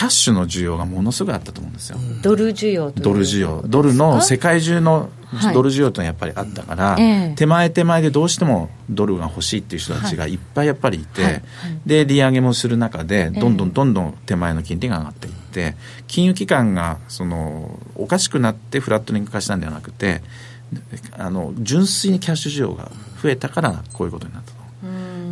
[0.00, 1.98] キャッシュの需要がものすごいあったと思うんですよ。
[2.22, 3.62] ドル需要ドル需要。
[3.66, 5.10] ドルの世界中の
[5.52, 10.36] ドル需要というのはやっぱりあったから、はい、手前手前でどうしてもドルが欲しいっていう人たちがい。
[10.36, 11.32] っぱいやっぱりいて、はい。
[11.34, 11.42] はい、
[11.84, 20.22] で、利上げもする中で、どんどんどんどん手前の金利が上がっていって、金融機関がそのおかしくなってフラットニング化したんではなくて、
[21.18, 22.90] あの純粋にキャッシュ需要が
[23.22, 24.52] 増えたからこういうことになった。
[24.52, 24.59] と。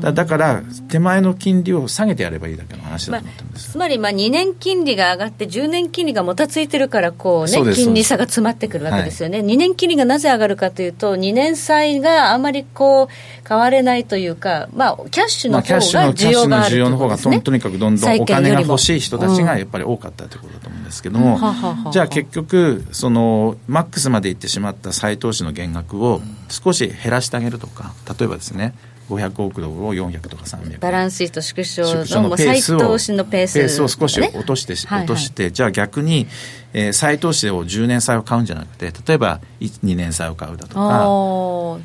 [0.01, 15.81] だだから手前の金利を下げてやればいいだけの話だと思ってるんです、まあ、つまりまあ2年金利が上がって10年金利がもたついてるからこうね金利差が詰まってくるわけですよね、はい、2年金利がなぜ上がるかというと2年債があまりこう変われないというかまあキャッシュの方が
[16.13, 21.39] 需要がある、ね、需要の方がとにかくどんどんお金が欲しい人たちがやっぱり多かったということだと思うんですけども、
[21.85, 28.75] うん、じゃあ結局そのマックスまでいってしまった再投資の減額を少し減らしてあげるとか例えばですね
[29.09, 31.83] 500億ドルを400とか300バランスシート縮小
[32.21, 36.27] の再投資のペース、ペースを少し落として、落として、じゃあ逆に、
[36.75, 41.05] えー、再投資を10年債を買うんじゃなくて例えば2年債を買うだとか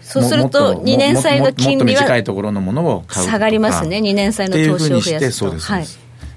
[0.02, 5.46] そうすると2年債の金利は短いところのものを買う下がりますね2年債の投資を増やすと。
[5.46, 5.86] そうです、はい、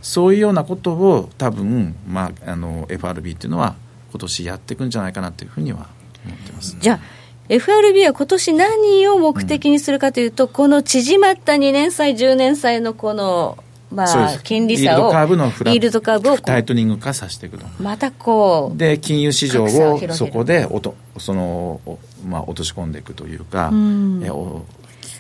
[0.01, 3.75] そういうようなことを多分、まあ、あの FRB っていうのは
[4.12, 5.88] 今年やっていくんじゃないかなというふうには
[6.25, 7.16] 思ってます、じゃあ
[7.49, 13.59] FRB は今年何を目的にするかというと、うん、この縮まった2年債、10年債のこの、
[13.93, 17.67] まあ、金利差を、イールドカーブをタイトニング化させていくと。
[17.81, 18.77] またこう。
[18.77, 19.69] で、金融市場を
[20.13, 21.81] そこでおとその、
[22.27, 24.65] まあ、落とし込んでいくというか、うん、えお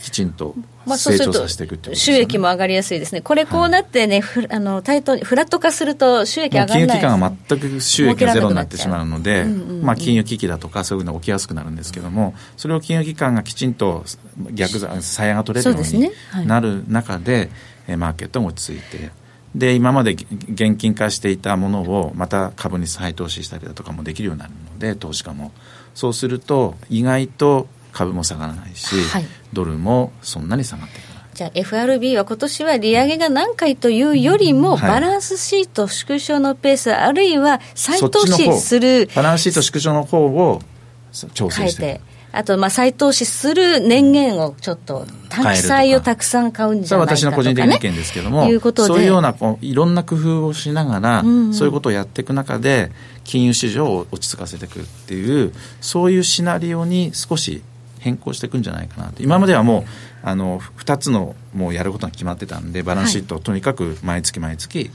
[0.06, 0.54] きちんと
[0.86, 9.44] 成長させていくってこと、ね、収益も上がりやすいですね、これ、こうなってね、はい、あのタイトフラット化すると、収益上がらない、金融機関が全く収益がゼロになってしまうので、
[9.82, 14.04] まあ、金融危機だとか、そういうのが起きやすくなるんですけども、それを金融機関がきちんと
[14.52, 17.50] 逆鞘が取れるようになる中で、
[17.88, 19.10] でマーケットも落ち着いて。
[19.56, 25.50] で今まで現金化していたものをまた株に再投資したりだとかもできるようになるので投資家も。
[25.94, 27.66] そうすると意外と
[27.96, 31.22] 株も下がらないし、はい、ドルもそんなに下がっていかない。
[31.34, 40.62] じゃあ FRB は今年は利上げが何回というよりも、バランスシート縮小のペース、あるいは再投資するバランスシート縮小の方を
[41.34, 42.00] 調整して
[42.36, 52.92] あと、まあ、再投資する年限をちょっと、短期債をたくさん買うんじゃないかとか、ね、それは私の個人的な意見ですけども、いうそういうようなこういろんな工夫をしながら、うんうん、そういうことをやっていく中で、
[53.24, 57.62] 金融市場を落ち着かせていくっていう、そういうシナリオに少し
[58.06, 59.24] 変更していくんじゃないかなと。
[59.24, 59.84] 今まではもう
[60.22, 64.92] あの2つのもうやることが決まってたんでバランスシートをとにかく毎月毎月、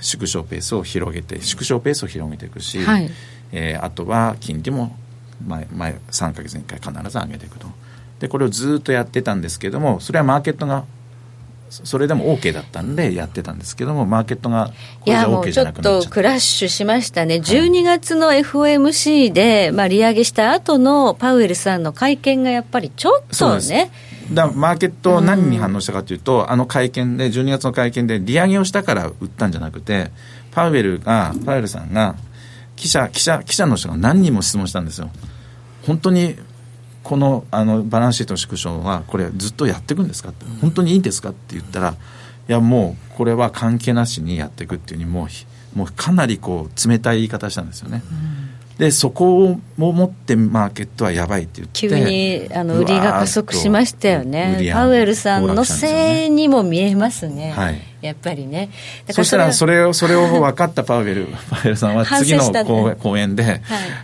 [0.00, 3.08] 縮小ペースを広げて縮小ペースを広げていくし、はい、
[3.52, 4.96] えー、あとは金利も
[5.46, 7.68] 毎毎3か月に1回必ず上げていくと。
[8.18, 10.84] でこれをずっとやってたんですけどもそれはマーケットが
[11.84, 23.90] それでも OK だったんでやってたんですけども、マーケットがこれじゃ OK じゃなくなっちゃいやもうちょっとクラッシュしましたね、12月の FOMC で、まあ、利上げした後のパウエルさんの会見がやっぱりちょっとね。
[24.32, 30.10] だマーケット何に反応したかというと、うん、あの会見で、12月の会見で利上げをしたから売ったんじゃなくて、
[30.52, 32.16] パウエルが、パウエルさんが、
[32.76, 35.10] 記者、記者、記者の人が何人も質問したんですよ。
[35.86, 36.36] 本当に
[37.04, 40.44] このあのバランスシートの縮小はこれずっとやっていくんですかって。
[40.60, 41.94] 本当にいいんですかって言ったら
[42.48, 45.28] いやもうこれは関係なしにやっていくっていうにも
[45.74, 48.02] うもうかなりこう冷たい言い方したんですよね。
[48.78, 54.68] でそこをもってマーケットはやばいって言って急にあの売りが加速しましたよね。
[54.72, 58.70] パウエルさんのせいにも見えますね、はい、やっぱりね。
[59.10, 63.60] そしたらそれをそれを分かったパウエル パウエルさんは次の講演で、はい、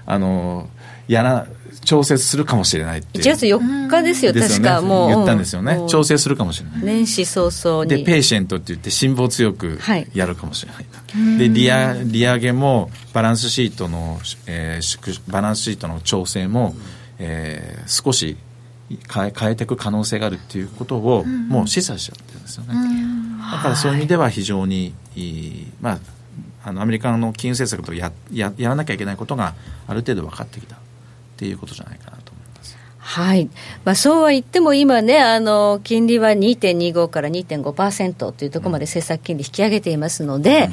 [0.07, 0.69] あの
[1.09, 1.47] やら
[1.85, 5.09] 調整するかもしれないって1月4日ですよ、確か、もう。
[5.09, 6.83] 言ったんですよね、調整するかもしれない。
[6.83, 7.91] 年始早々に。
[7.91, 9.79] で、ペーシェントって言って、辛抱強く
[10.15, 10.85] やるかもしれない。
[10.85, 16.75] はい、で利上、利上げも、バランスシートの、えー、バランスシートの調整も、
[17.19, 18.37] えー、少し
[19.13, 22.75] 変え変えていく可能性があるっていうことを、もう示唆しちゃってるんですよね。
[23.53, 24.95] だからそういう意味では非常に
[25.81, 25.99] まあ、
[26.65, 29.55] あのアメリカの金融政策とやややらなきゃいけないことが
[29.87, 30.77] ある程度分かってきた。
[31.41, 32.10] っていうことじゃないか。
[33.11, 33.51] はい。
[33.85, 40.73] まあ、そうは言っても今ね、あの金利は2.25から2.5%というところまで政策金利引き上げていますので、うん。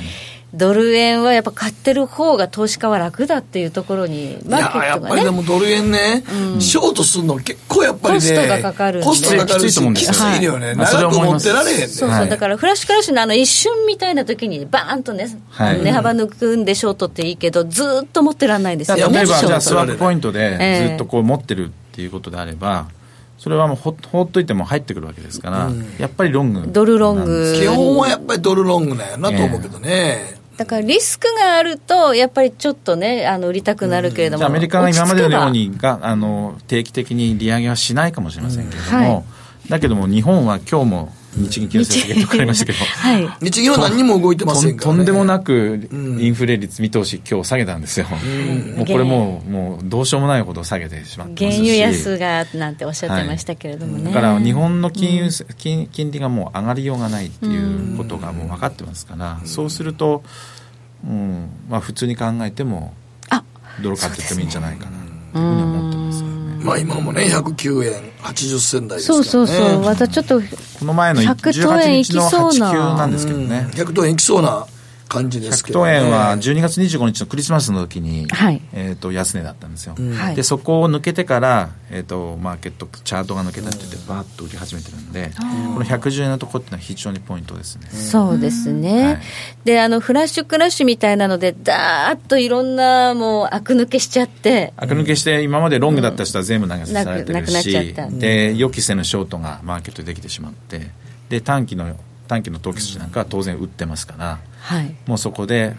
[0.53, 11.87] ドル円はやっぱ買ってる方が投資家は楽だっていうところに、マーケットが、ね、やっぱりでもドル円ね、うん、ショートするの結構やっぱりね、コストがかかるコストがかかるし、きついよね、はい、長く持ってられへんね。
[11.87, 19.03] そうそう、だからフラッシュクラッシュのあの一瞬みたいな時にバーンとね、はい、値幅抜くんでショートっていいけど、ずっと持ってらんないですよね。
[19.03, 22.85] 例えばじゃあスワップポイントでずっとこう持ってるっていうことであれば、
[23.39, 27.55] それはもうほほっといても入ってくるわけですから、うん、やっぱりロングドルロング。
[27.59, 60.23] 基本はやっぱりドルロングなんやなと思うけどね、えーだからリスクがあると、やっぱりちょっとね、あの売りたくなるけれども、アメリカが今までのようにがあの定期的に利上げはしないかもしれませんけれども、うんはい、だけども、日本は今日も日銀金融政策とかありましたけど、 はい、日銀は何にも動いてませんから、ね、とんでもなくインフレ率見通し、今日下げたんですよ、うん、もうこれもう、もうどうしようもないほど下げてしまって原油安がなんておっしゃってましたけれどもね、はい、だから日本の金融、金金利がもう上がりようがないっていうことがもう分かってますから、そうすると、
[61.05, 61.49] うん。
[61.69, 62.93] まあ、普通に考えても、
[63.81, 64.97] ドル買っていってもいいんじゃないかな。
[65.33, 65.86] というふうに思って
[66.63, 69.25] まあ今もね、109円80銭台ですからね。
[69.25, 69.81] そうそうそう。
[69.81, 70.41] またちょっと、
[70.79, 73.67] この前の18日の89なんですけどね。
[73.71, 74.65] 100等円いきそうな
[75.07, 85.31] 感じですけど、ね、100等円は12月25日のクリスマスの時に、はい、えーと、安値だったんですよ、うん、でそこを抜けてから、えーと、マーケットチャートが抜けたって言ってバーッと売り始めてるんで、
[85.67, 89.19] うん、この110円のところっていうのは非常にポイントですね、そうですね、はい、
[89.63, 94.73] であのフラッシュクラッシュみたいなのでだーっといろんなもう悪抜けしちゃって。
[94.77, 100.91] 悪抜けして今までロングだった人は全部投げされてるし、うん、で予期せぬショートがマーケットでできてしまって
[101.29, 101.95] で短期の
[102.27, 105.75] 短期の投機筋なんかは当然売ってますから、はい、もうそこで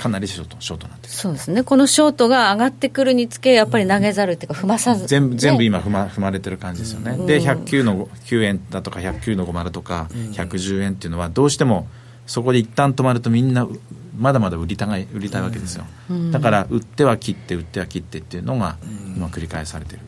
[0.00, 1.62] かなりショートショートなってそうですね。
[1.62, 11.86] このショートが上がってくるにつけやっぱり投げざるっていうか踏まさず、全部全部今踏ま踏まれてる感じですよね、うん、で109の9円だとか109の50とか110円っていうのはどうしても
[12.26, 13.68] そこで一旦止まるとみんな
[14.16, 18.78] まだまだ売りたい売りたいわけですよ、うん、だから売っては切って売っては切ってっていうのが
[19.16, 20.00] 今繰り返されてる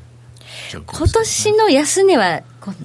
[0.73, 2.43] 今年の安値は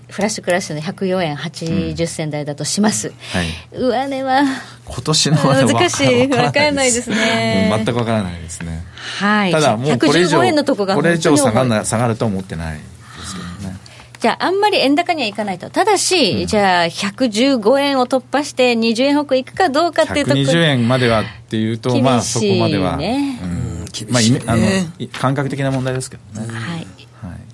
[0.09, 4.43] フラッシュクラッシュの104円80銭台だとします、うんはい、上値は
[4.85, 6.27] 今年の難しい。
[6.27, 7.71] 分からないですね。
[7.75, 8.83] 全く分からないですね。
[9.19, 9.51] はい。
[9.51, 12.83] ただもうこれ以上円のとこがこれ以上下がな下がると思ってないで
[13.25, 13.77] すけどね。
[14.19, 15.69] じゃあ、あんまり円高にはいかないと。
[15.69, 20.43] ただし、うん、じゃあ、115円を突破して20円北いくかどうかっていうところ。
[20.43, 22.95] 120円まではっていうと、まあ、そこまでは。
[22.95, 26.47] うん、まあ、あの、感覚的な問題ですけどね。
[26.51, 26.76] はい。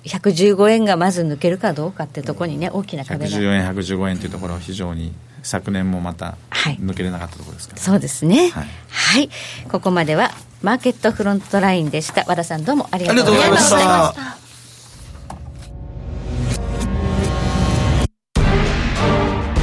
[0.04, 3.36] 115円がまず抜けるかどうかってところにね、大きな壁が。
[3.36, 9.30] 114円、115円というところは非常に昨年もまた抜けれなかったところですから、ねはい、そうですね、はい、はい、
[9.70, 10.30] ここまでは
[10.62, 12.24] マーケットフロントラインでした。
[12.26, 14.14] 和田さんどうもありがとうございました。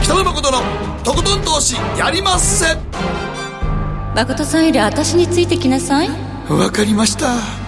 [0.03, 0.57] 北野誠の
[1.03, 2.65] とことん投資やりまっせ。
[4.15, 6.09] 誠さんより私についてきなさい。
[6.49, 7.61] わかりました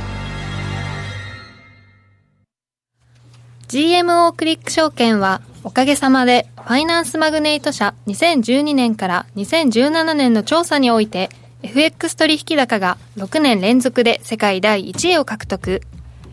[3.74, 11.30] GMO クリック証券はおかげさまでファイナンスマグネイト社2012年から2017年の調査において
[11.64, 15.82] FX 取引高が6年連続で世界第1位を獲得。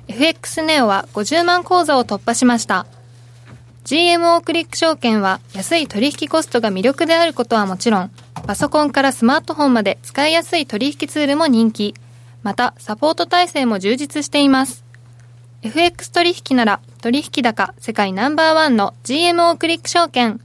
[0.08, 2.84] FX ネオは50万口座を突破しました。
[3.86, 8.10] GMO クリック証券は安い取引コストが魅力であることはもちろん
[8.46, 11.94] パソコンからスマートフォンまで使いやすい取引ツールも人気。
[12.42, 14.84] またサポート体制も充実しています。
[15.62, 20.38] FX 取引なら取引高世界ナンバーワンの GMO クリック証券。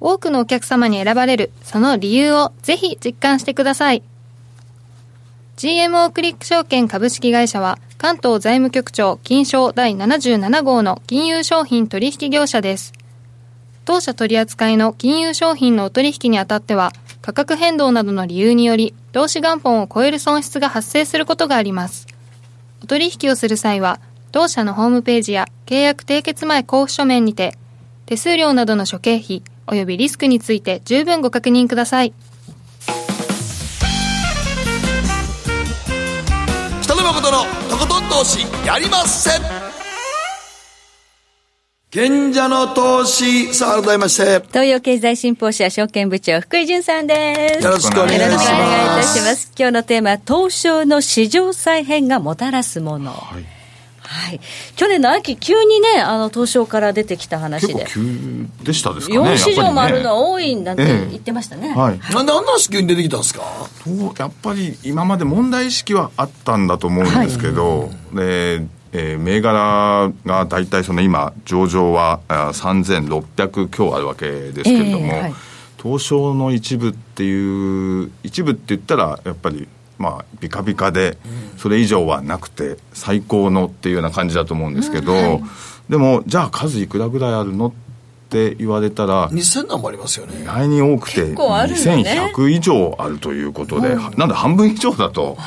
[0.00, 4.02] 多くのお客様に選ばれるその理由をぜひ実感してください。
[5.56, 12.92] GMO クリック証券株式会社は関東財務局長金賞第77号の金融商品取引業者です。
[13.86, 16.92] 当社取扱いの金融商品のお取引にあたっては
[17.22, 22.06] 価格変動などの理由により投資元本を超える損失が発生することがあります。
[22.82, 24.00] お取引をする際は
[24.32, 27.58] 同社のホームページや契約締結前交付書面にて、
[28.06, 32.14] 手数料などの諸経費及びリスクについて十分ご確認ください。
[36.82, 39.30] 北野誠のとことん投資やりまっせ。
[41.90, 44.42] 賢者の投資さあ改めまして。
[44.48, 47.64] 東洋経済新報社証券部長福井潤さんです。
[47.66, 48.30] よろしくお願いします。
[48.30, 49.52] よろしくお願いいたします。
[49.58, 53.61] 今日のテーマ東証の市場再編がもたらすもの、はい
[54.12, 54.40] はい、
[54.76, 63.42] 去年の秋、急にね、あの東証から出てきた話で、急でしたですかね、4市場もあるのは多いんだって言ってましたね、ええはい、なんであんな話、急に出てきたんですか？
[64.18, 75.34] やっぱり今まで問題意識はあったんだと思うんですけど、はい、でえー、銘柄が大体その今、上場は3600強あるわけですけれども、えーはい、
[75.82, 79.66] 東証の一部っていう、一部って言ったら、やっぱり
[80.02, 81.16] まあ、ビカビカで、
[81.56, 85.42] それ以上はなくて、最高のっていうような感じだと思うんですけど、うんはい、
[85.88, 87.72] でも、じゃあ数いくらぐらいあるのっ
[88.28, 90.42] て言われたら、2000何もありますよね。
[90.42, 95.38] 意外に多くて、ね、2100以上あるということで、うん、なんで半分以上だと。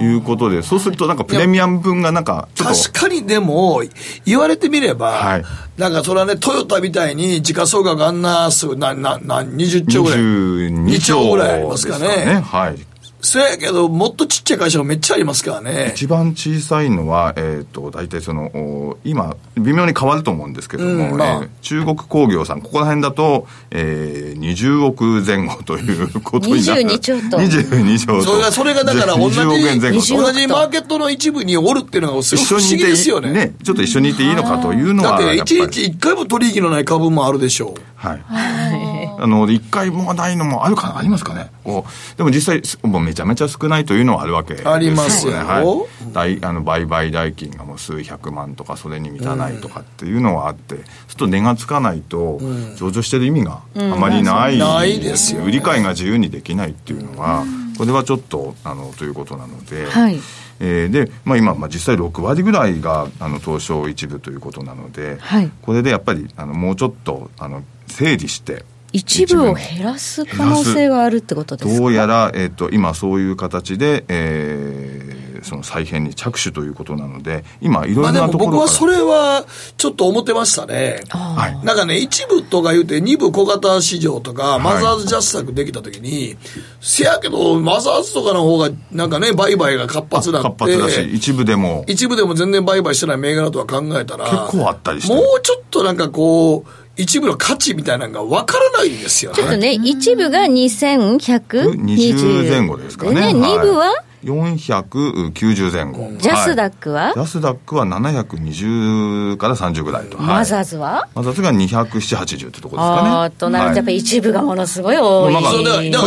[0.00, 3.82] いうことで、そうするとなんかプレミアム分がなんか確かにでも、
[4.24, 5.44] 言われてみれば、はい、
[5.76, 10.18] なんかそれはね、トヨタみたいに時価総額あんなすぐ、な、な、な、20兆ぐらい。
[10.18, 12.08] 22兆ぐらいありますかね。
[12.08, 12.76] ねはい。
[13.20, 15.92] そやけど、もっとちっちゃい会社がめっちゃありますからね。
[15.94, 26.82] 一番小さいのは、えっ、ー、と、大体その、今、微妙に変わると思うんですけども、うんまあ、えー、中国工業さん、ここら辺だと、えー、20億前後という ことになる。
[26.82, 27.38] 22兆と。
[27.38, 28.22] 22兆と。
[28.22, 33.32] それが、それがだから同じ、同じマーケットの一部におるっていうのがすごく不思議ですよね。
[33.32, 35.20] ね、ちょっと一緒にいていいのかというのは。
[35.20, 37.80] だって、一日一回も取引のない株もあるでしょう。
[37.96, 38.97] はい。
[39.18, 41.50] あの、一回もないのもあるかな、ありますかね？
[41.64, 44.76] こうでも実際、もうめちゃめちゃ少ないというのはあるわけですよね。
[44.76, 45.38] ありますよね。
[45.40, 46.38] はい。
[46.42, 52.40] あの売買代金がもう数百万とか、それに満たないとかっていうのはあって、うん、ちょっと値がつかないと、
[52.76, 54.54] 上場してる意味があまりない。
[54.54, 57.44] うん、ないですよ、売り買いが自由にできないっていうのは、
[57.76, 60.18] これはちょっと、あの、ということなので、はい。
[60.60, 71.78] えー、で、まあ、今、まあ、実際6割ぐらいがあの東証一部ということなので、はい、これでやっぱりあのもうちょっとあの整理して一部を減らす可能性があるってことですか？
[71.78, 79.44] どうやら、えーと、今そういう形で、えー、その再編に着手ということなので今いろいろなところ僕はそれは
[79.76, 86.36] ちょっと思ってましたね、はい、なんかね一部とか言うて二部小型市場とか、マザーズジャスタックできた時に、
[86.80, 91.84] せやけどマザーズとかの方がなんかね売買が活発なって活発だし一部でも。
[91.86, 95.14] 一部でも全然売買してない銘柄とは考えたら結構あったりして。
[95.14, 99.36] もうちょっとなんかこう一部の価値みたいなのが分からないんですよね。
[99.36, 103.32] ちょっとね、一部が2120前後ですかね。
[103.32, 103.94] ね、二部は
[104.24, 106.10] ？490前後。
[106.18, 110.18] ジャスダックは、ジャスダックは720から30ぐらいと。
[110.18, 111.06] マザーズは？
[111.14, 113.10] マザーズが270、80ってとこですかね。
[113.10, 115.34] あとなるとやっぱり一部がものすごい多い。
[115.34, 116.04] だから、だか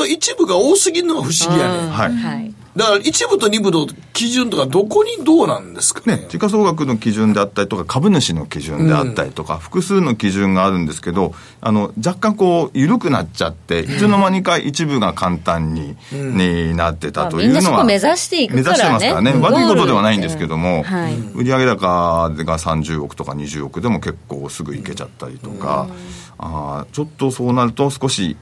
[0.00, 1.88] ら一部が多すぎるのが不思議やね。
[1.90, 2.14] はい。
[2.14, 6.16] はいだから一部と二部の基準とかどこにどうなんですかね？
[6.16, 18.76] ね時価総額の基準であったりとか株主の基準であったりとか、うん、複数の基準があるんですけど、あの、若干こう、緩くなっちゃって、いつの間にか一部が簡単に、うん、になってたというのは、目指していくからね。
[18.76, 19.32] 目指してますからね。
[19.40, 25.86] 悪いことではないんですけども、はい、売上高が30億とか20億でも結構すぐいけちゃったりとか、
[26.38, 28.36] あちょっとそうなると少し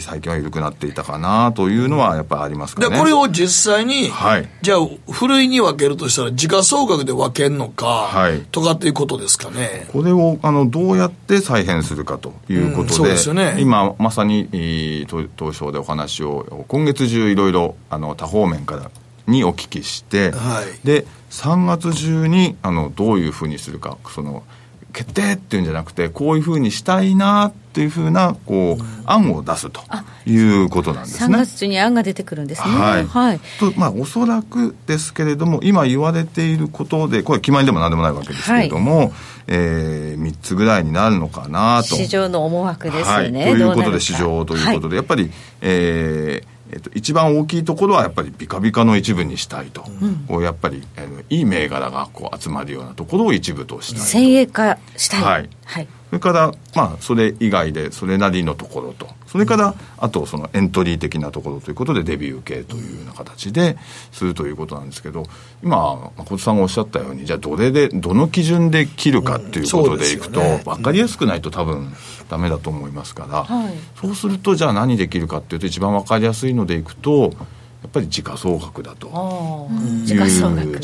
[0.00, 2.98] 最近は緩くなっていたかなというのはやっぱりありますかね。
[2.98, 4.78] これを実際に、はい、じゃあ、
[5.10, 9.88] ふるいに分けるとしたら、時価総額で分けるのか、はい、とかっていうことですかね。
[9.92, 14.48] これをあのどうやって再編するかということで、うん、でね、今、まさに
[15.08, 18.90] 東証でお話を、今月中、いろいろあの多方面から
[19.26, 24.42] にお聞きして、はい、で3月中にあのどういうふうにするか、その
[24.96, 29.82] 決定っていうんじゃなくて、こういうふうにしたいなっていうふうな、こう、案を出すと
[30.24, 31.36] いうことなんですね。
[31.36, 32.74] 3月中に案が出てくるんですね。
[32.74, 33.06] はい。
[33.06, 39.12] はい、と、まあ、おそらくですけれども、今言われていることで、これ決まりでもなんでもないわけですけれども、はい、
[39.48, 41.94] えー、3つぐらいになるのかなと。
[41.94, 43.44] 市場の思惑ですね。
[43.44, 45.30] はい、ということで、市場ということで、やっぱり、
[45.60, 59.08] えー、えっと、一番大きいところはやっぱりビカビカの一部にしたいと、うん、こうやっぱり、えー、いい銘柄がこう集まるようなところを一部としたい先鋭化したい、はい、はい、それから、まあ、それ以外でそれなりのところと。
[59.26, 63.76] それからあとそのエントリー的なところということでデビュー系というような形で
[64.12, 65.24] するということなんですけど
[65.62, 70.46] 今誠さんがおっしゃったようにじゃあどれでどの基準で切るかっていうことでいくと、うん。
[70.46, 71.92] ね、分かりやすくないと多分
[72.28, 77.32] ダメだと思いますから、はい、そうするとじゃあ何できるかっていうと一番分かりやすいのでいくと
[77.86, 79.68] やっぱり時価総額だと。
[79.70, 80.16] いう時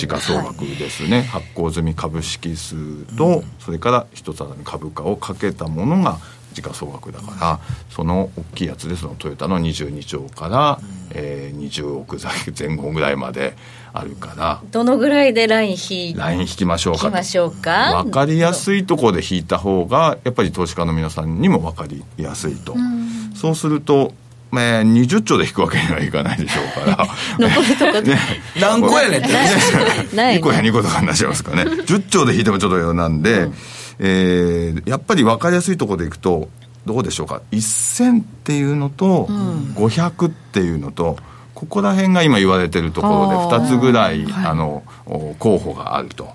[0.07, 0.61] 価総額。
[0.61, 2.77] ですね、はい、発行済み株式数
[3.17, 6.19] と、それから一つあたり株価をかけたものが
[6.53, 13.57] 時価総額だから、その大きいやつでそのトヨタの22兆から、うん、えー、20億台前後ぐらいまで
[13.95, 14.61] あるから。
[14.71, 17.07] どのぐらいでライン引いライン引きましょうか。
[17.07, 18.03] 引きましょうか？
[18.05, 24.13] 分かりやすいところで引いた方がやっぱり投資家の皆さんにも分かりやすいと、うん、そうすると
[24.53, 27.09] まあ、20兆で引くわけにはいかないでしょうから。
[27.41, 28.19] 残るとこ、ね、
[28.61, 29.33] 何個やねんって
[30.15, 31.71] 2個や2個とかになっちゃいますからね。
[31.89, 33.55] 10兆で引いてもちょっとよなんで、うん、
[33.99, 36.51] えー、やっぱり分かりやすいところでいくと
[36.85, 39.27] どうでしょうか？1000っていうのと、
[39.75, 41.17] 500っていうのと
[41.63, 44.83] ここら辺が今言われてるところで2つぐらい、はい、あの
[45.39, 46.35] 候補があると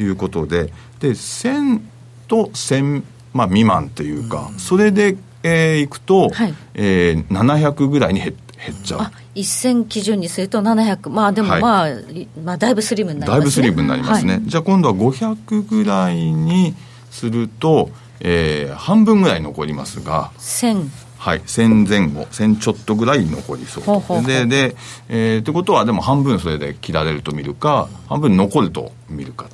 [0.00, 1.80] いうことで、はい、で1000
[2.26, 8.34] と1000、まあ、未満っていうか、うん、それでえー、いくと、はい、えー、700ぐらいに減
[8.66, 9.00] 減っちゃう。
[9.02, 13.40] あ1000基準にすると700、まあでもまあ、はい、まあだいぶスリムになりますね。
[13.40, 14.32] だいぶスリムになりますね。
[14.32, 16.74] はい、じゃあ今度は500ぐらいに
[17.10, 20.32] すると、えー、半分ぐらい残りますが。
[20.38, 20.88] 1000。
[21.24, 23.84] はい、1000前後、1000ちょっとぐらい残りそう。
[23.84, 24.26] ほうほうほう。
[24.26, 24.76] で、で、
[25.08, 29.46] えー、ってことは、でも半分それで切られると見るか、半分残ると見るか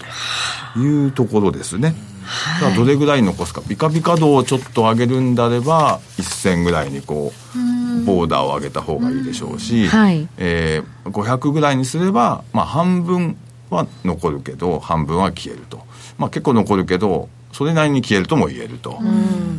[0.74, 1.94] というところですね。
[2.24, 3.62] はい、どれぐらい残すか。
[3.68, 13.36] ビカビカ度をちょっと上げるんであれば1000ぐらいにこうボボーダーを上げた方がいいでしょうし、はい、えー、500ぐらいにすれば、まあ、半分
[13.68, 15.84] は残るけど半分は消えると、
[16.18, 19.00] まあ、結構残るけどそれなりに消えるとも言えると、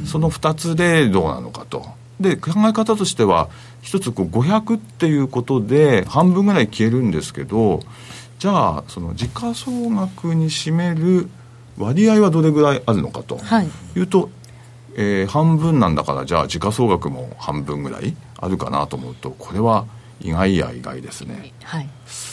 [0.05, 1.85] その2つでどうなのかと
[2.21, 3.49] で考え方としては
[3.81, 7.81] 一つこう500っていうことで半分ぐらい消えるんですけど
[8.39, 11.29] じゃあその時価総額に占める
[11.77, 13.37] 割合はどれぐらいあるのかと。
[13.63, 13.69] い。
[13.99, 14.29] うと、はい、
[14.95, 19.85] えー、半分なんだからじゃあ時価総額も半分ぐらいあるかなと思うとこれは
[20.19, 21.89] 意外や意外ですね、はい、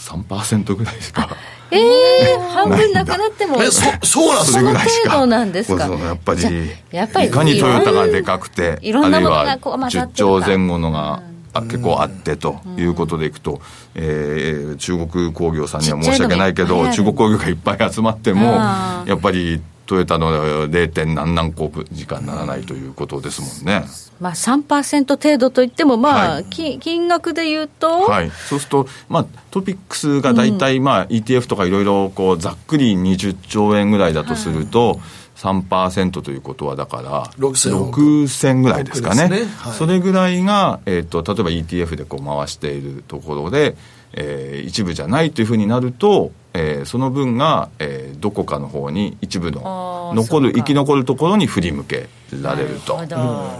[0.08, 1.28] 3%ぐらいしか
[1.70, 5.86] ええー、半分なくなってもえそそうなんその程度なんですか？
[5.86, 6.42] やっぱり。
[6.90, 13.60] やっぱりいかにトヨタがでかくていろんなものがこう混ざって10兆前後のが、あ結構あってということでいくと、
[13.94, 21.14] えー、中国工業さんには申し訳ないけど中国工業がいっぱい集まってもやっぱりトヨタの 0.
[21.14, 23.86] 何何個時間ならないということですもんね。
[24.20, 34.98] まあ3%程度といっても、まあ、はい、金額でいうと、はい、そうすると、まあ、トピックスが大体、まあ、ETF とかいろいろこうざっくり20兆円ぐらいだとすると、はい。
[35.38, 39.44] 3%ということはだから6000ぐらいですかね、ね。
[39.58, 43.76] はい、それぐらいが、えーと、例えば ETF でこう回しているところで、
[44.14, 52.08] えー、一部じゃないというふうになるとえー、その分が、えー、どこかの方に一部の残る生き残るところに振り向け
[52.42, 52.98] られると、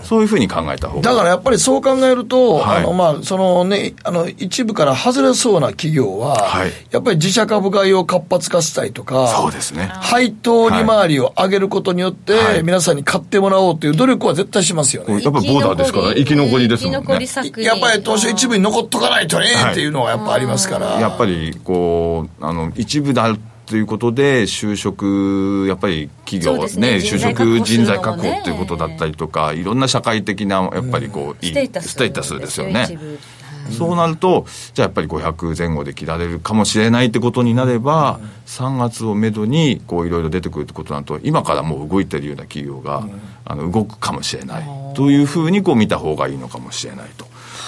[0.03, 1.03] そういうふうに考えた方が。
[1.03, 15.15] だからやっぱりそう考えると、はい、あのまあそのね、あの一部から外れそうな企業は、はい、やっぱり自社株買いを活発化したいとか、そうですね、配当利回りを上げることによって、はい、皆さんに買ってもらおうという努力は絶対しますよね。
[15.15, 16.99] やっぱボーダーですから、生き残りですもんね。
[16.99, 17.03] や
[17.75, 21.01] っぱり東証一部に残っとかないとね、っていうのはやっぱありますから。
[21.01, 26.97] やっぱりこうあの一部であるということで、就職、やっぱり企業ね、ね。
[26.97, 29.63] 就職人材確保ということだったりとか、い。
[29.63, 32.89] ろんな社会的な、やっぱりこう、いいステータスですよね。
[33.71, 43.07] そうなると、じゃあやっぱり500前後で切られるかもしれないってことになれば、3月をめどにこういろいろ出てくるってことになると、今からもう動いてるような企業が、
[43.45, 44.65] あの動くかもしれない。
[44.95, 47.27] というふうにこう見た方がいいのかもしれないと。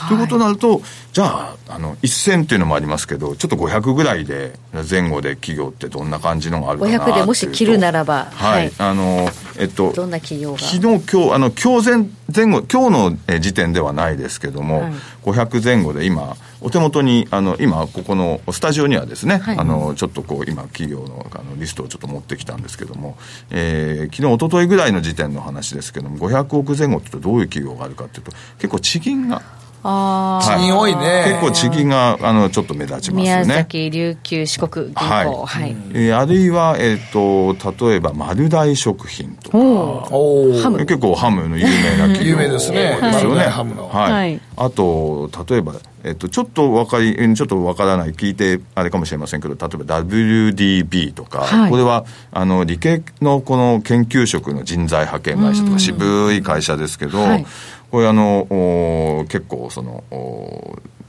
[0.08, 0.82] ということになると、
[1.12, 4.52] じゃあ、あの、1000っていうのもありますけど、ちょっと500ぐらいで、
[4.88, 8.72] 前後で企業ってどんな感じのがあるかな500でもし切るならば、はい。
[8.78, 9.28] あの、
[9.58, 10.58] えっと、どんな企業が？
[10.58, 14.92] 昨日、今日、あの、今日前、前後、今日の時点ではないですけども、はい、
[15.24, 23.16] 500前後で今、お手元に、あの、今、ここのスタジオにはですね、はい、あの、ちょっとこう、今、企業のあのリストをちょっと持ってきたんですけども、
[23.50, 29.42] えー、昨日、一昨日ぐらいの時点の話ですけども、500億前後ってどういう企業があるかっていうと、結構地銀が、
[29.82, 31.24] あ地銀多いね。
[31.26, 33.22] 結構地銀が、あの、ちょっと目立ちますね。
[33.22, 35.00] 宮崎、琉球、四国銀行。
[35.04, 35.26] はい。
[35.26, 39.58] はい、えー、あるいは、えっ、ー、と、例えば、丸大食品とか。
[39.58, 40.78] おハム。
[40.78, 42.30] 結構ハムの有名な企業。
[42.32, 42.98] 有名ですね。
[43.00, 43.44] ですよね。
[43.44, 43.88] ハムの。
[43.88, 44.12] はい。
[44.12, 57.46] はい、あと、例えば、えっと、ちょっとわかり、ちょっとわからない、聞いてあれかもしれませんけど、例えば WDB とか、はい、これは、あの、理系のこの研究職の人材派遣会社とか、渋い会社ですけど、はい、
[57.90, 60.04] これあの、結構その、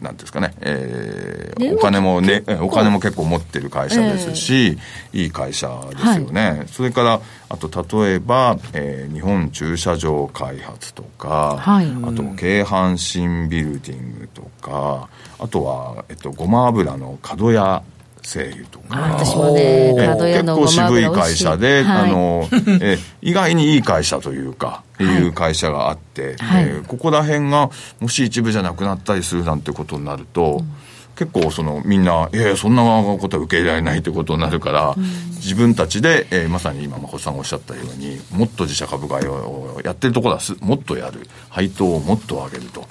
[0.01, 4.77] なんですかね、えー、お金もね、お金も結構持ってる会社ですし、
[5.13, 6.49] えー、いい会社ですよね。
[6.49, 15.07] はい、それから、あと例えば、えー、日本駐車場開発とか、はい、あと京阪神ビルディングとか、
[15.37, 17.83] あとは、えっと、ごま油の角屋
[18.23, 18.99] 製油とか。
[18.99, 22.47] 私もね、結構渋い会社で、はい、あの、
[22.81, 27.69] え意外にいい会社というか、いう会社があって、はい、えー、ここら辺が
[27.99, 30.73] もし一部じゃなくなったりするなんてことになると、うん。
[31.15, 32.83] 結構そのみんな、いやいや、そんな
[33.19, 35.03] ことは受け入れられないということになるから、うん、
[35.35, 42.87] 自分たちで、えー、まさに今、誠さんがおっしゃったように、もっと自社株買いをやってるところはもっとやる、配当をもっと上げると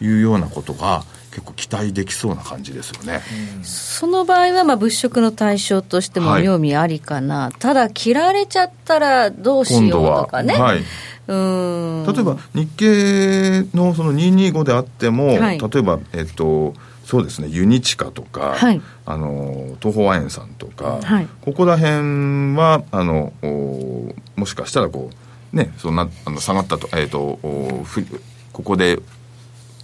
[0.00, 1.04] いうようなことが、
[1.34, 3.20] 結構期待できそうな感じですよね、
[3.56, 10.54] うん、その場合はまあ物色の対象としても妙味ありかな、はい、ただ、切られちゃったらどうしようとかね。
[10.54, 10.82] はい。
[11.26, 12.06] うん。
[12.06, 16.74] 例えば日経のその225であっても、はい、例えば、えっと、
[17.04, 23.32] そうですねユニチカとか、はい、あの東宝亜鉛さんとか、はい、ここら辺はあの
[24.36, 25.10] もしかしたらこ
[25.52, 29.00] うねそんなあの下がったと,、えーと、とここで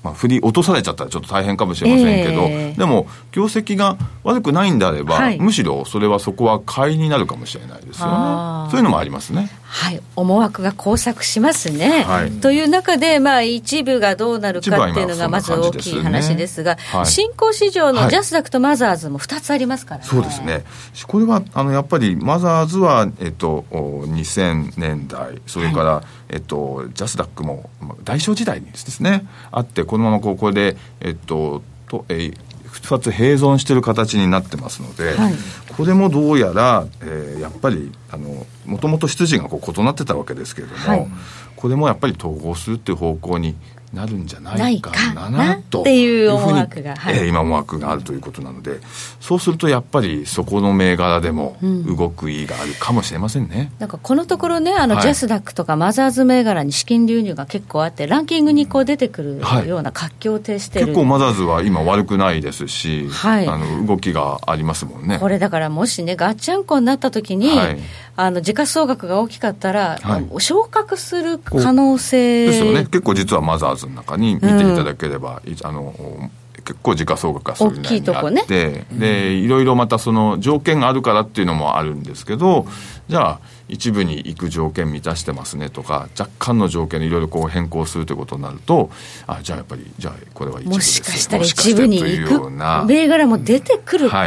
[0.03, 8.71] まあ、振り落とされちゃったらちょっと大変かもしれませんけど、えー、でも業績が悪くないんであれば、はい、むしろそれはそこは買いになるかもしれないですよね。
[8.71, 12.03] そういうのもありますねはい、思惑が交錯しますね。
[12.03, 20.65] はい、という中で、まあ、一部がどうなるかっていうのがまず大きい話ですが、すねはい、新興市場のジャスダックとマザーズも2つありますから、ね、そうですね、
[21.07, 27.71] これはあのやっぱりマザーズは、えっと、2000年代、それから、えっと、ジャスダックも
[28.03, 32.33] 大正時代にですね、あって、このままここで、えっと、とえ
[32.83, 35.35] 2つ併存している形になってますので、はい、
[35.77, 37.93] これもどうやら、えー、やっぱり
[38.67, 41.09] もともと出自がこう異なってたわけですけれども、はい、
[41.57, 43.55] これもやっぱり統合するっていう方向に
[43.93, 48.79] なるんじゃないかなとっていう思惑が、はい、えー、今思惑があるということなので
[49.21, 65.19] そうするとやっぱりそこの銘柄でも動く意があるかもしれませんね、うん、なんかこのところねあの、はい、ジャスダックとかマザーズ銘柄に資金流入が結構あってランキングにこう出てくるような活況を呈してる、結構マザーズは今悪くないですし、はい、あの動きがありますもんね。
[65.19, 67.79] これだからもしねガッチャンコになった時に、はい、
[68.17, 72.85] あの時価総額が大きかったら、はい、昇格する可能性ですよね。
[72.85, 76.31] 結構実はマザーズの中に見ていただければ、うん、あの
[76.65, 82.67] 結構時価総額がそれなりにあって、ね、でいろいろまたその条件があるからっていうのもあるんですけど
[83.09, 88.91] じゃあ一部に行く条件満たしてますねとか若干の条件いろいろこう変更するということになると
[89.27, 92.51] あじゃあやっぱりじゃあこれは一部もしかしたら一部に行く
[92.87, 94.27] 銘柄も出てくるか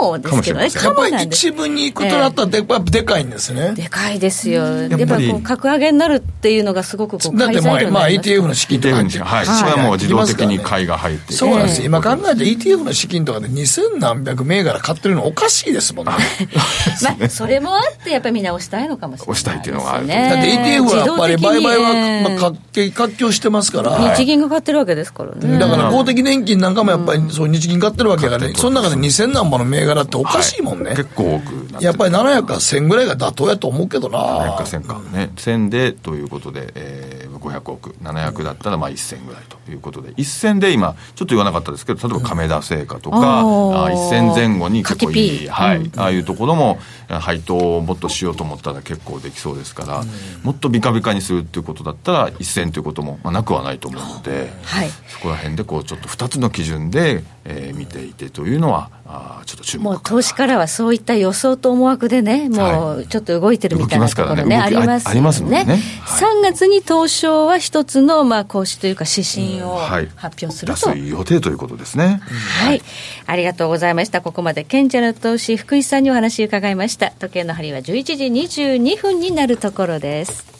[0.00, 3.74] もですけどね、やっぱり一部に行くとなったらで,、えでかいんですね。
[3.74, 4.64] でかいですよ。
[4.88, 9.46] やっぱりこう格上げになるっていうのがすごくこうだってまあ、まあ、ETF の資金とかはい。
[9.46, 11.32] それはもう自動的に買いが入って。
[11.32, 16.12] そうなんです今考えて ETF の資金とかで2000何百銘柄買ってるのおかしいですもんね。
[17.02, 24.14] まあそれもあってやっぱりみんな押したいのかもしれないっていうのがある、ね、だって ETF はやっぱり売買は、まあ、活況してますから。
[24.14, 25.58] 日銀が買ってるわけですからね。
[25.58, 30.90] だから公的年金なんかもやっぱり、そう日銀買ってるわけがね、その中で2000何本の銘柄っておかしいもんね。
[30.90, 34.18] はい、結構多くやっぱり700か1000ぐらいが妥当やと思うけどな。
[34.18, 35.00] 700か1000か。
[35.12, 35.30] ね。
[35.36, 37.90] 1000でということで、えー、500億。
[38.02, 50.04] 700だったらまあ1000ぐらいということで、1000で今、ちょっと言わなかったですけど、例えば亀田製菓とか、うん、あ1000前後に結構いい、はい、ああいうところも配当をもっとしようと思ったら結構できそうですから、
[50.42, 65.10] もっとビカビカにするっていうことだったら一線ということも、まあ、なくはないと思うので、はい、そこら辺でこうちょっと2つの基準で、えー、見ていてというのはあちょっと注目もう投資からはそういった予想と思惑でねもうちょっと動いてるみたいなところね、ね、ありますよね。
[65.10, 65.64] ありますね、ね。
[65.64, 69.78] はい、3月に東証は一つのまあ講師というか指針を
[70.16, 72.20] 発表すると、はい、出す予定ということですね、
[72.62, 72.82] はい、
[73.24, 74.20] ありがとうございました。
[74.20, 77.10] ここまで賢者の投資福井さんにお話伺いました。
[77.12, 78.24] 時計の針は11時
[78.68, 80.58] 22分になるところです。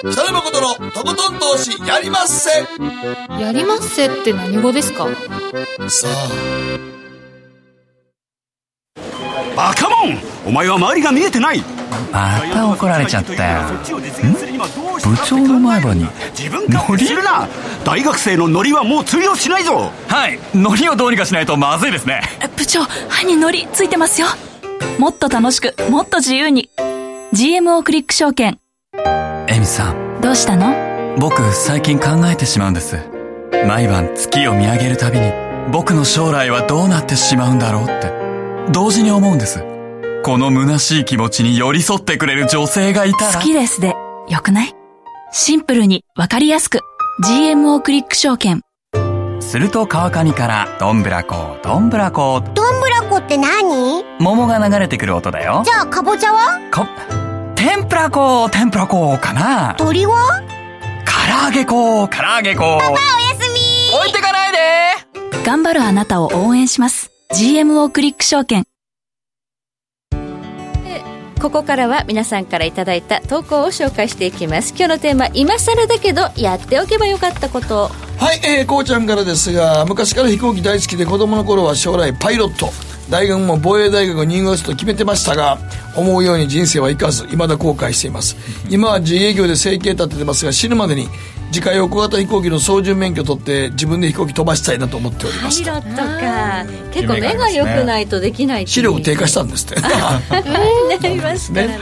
[0.00, 2.50] 北野誠のとことん投資やりまっせ
[3.38, 5.06] やりまっせって何語ですか
[5.88, 6.89] さあ
[9.56, 10.18] バカモン。
[10.46, 11.62] お前は周りが見えてない。
[12.12, 13.62] また怒られちゃったよ。
[15.02, 16.06] 部長の前歯に。
[16.36, 17.48] 自分勝手するな。
[17.84, 19.92] 大学生のノリはもう通用しないぞ。
[20.08, 20.38] はい。
[20.54, 22.22] ノリをどうにかしないとまずいですね。
[22.56, 24.28] 部長歯にノリついてますよ。
[24.98, 26.70] もっと楽しくもっと自由に。
[27.32, 28.58] GMO クリック証券。
[29.48, 30.20] エミさん。
[30.20, 30.74] どうしたの？
[31.18, 32.98] 僕最近考えてしまうんです。
[33.66, 35.32] 毎晩月を見上げるたびに
[35.72, 38.29] 僕の将来はどうなってしまうんだろうって
[38.72, 39.64] 同時に思うんです。
[40.22, 43.34] この虚しい気持ちに寄り添ってくれる女性がいたら。
[43.34, 43.96] 好きですで
[44.28, 44.74] よくない？
[45.32, 46.78] シンプルにわかりやすく。
[47.24, 48.62] GMO クリック証券。
[49.40, 52.40] すると川上からどんぶらこどんぶらこ。
[52.54, 54.04] どんぶらこって何？
[54.20, 55.62] 桃が流れてくる音だよ。
[55.64, 56.60] じゃあかぼちゃは？
[56.70, 56.86] か
[57.56, 59.74] 天ぷら粉天ぷら粉かな。
[59.78, 60.44] 鳥は？
[61.04, 62.98] 唐揚げ粉唐揚げ粉パパおや
[63.36, 63.98] すみ。
[63.98, 64.58] 置いてかないで。
[65.44, 68.64] 頑張るあなたを応援します GMO クリック証券。
[71.40, 74.70] ここからは皆さんからいただいた投稿を紹介していきます。
[74.70, 77.88] 今日のテーマ今更だけどやっておけばよかったこと。
[78.18, 82.66] はい、えー、こうちゃんからですが昔から飛行機大好きで子供の頃は将来パイロット
[83.10, 85.58] 大学も防衛大学入学すると決めてましたが
[85.96, 88.36] 思うように人生はいかず未だ後悔しています。
[88.70, 91.08] 今は自営業で生計立ててますが死ぬまでに
[91.48, 96.64] 自家用小型飛行機の操縦免許取って自分で飛行機飛ばしたいなと思っておりますパイロットか。
[96.92, 99.80] 結構目が良くないとできない視力低下したんですって。
[99.82, 101.78] なりますからね。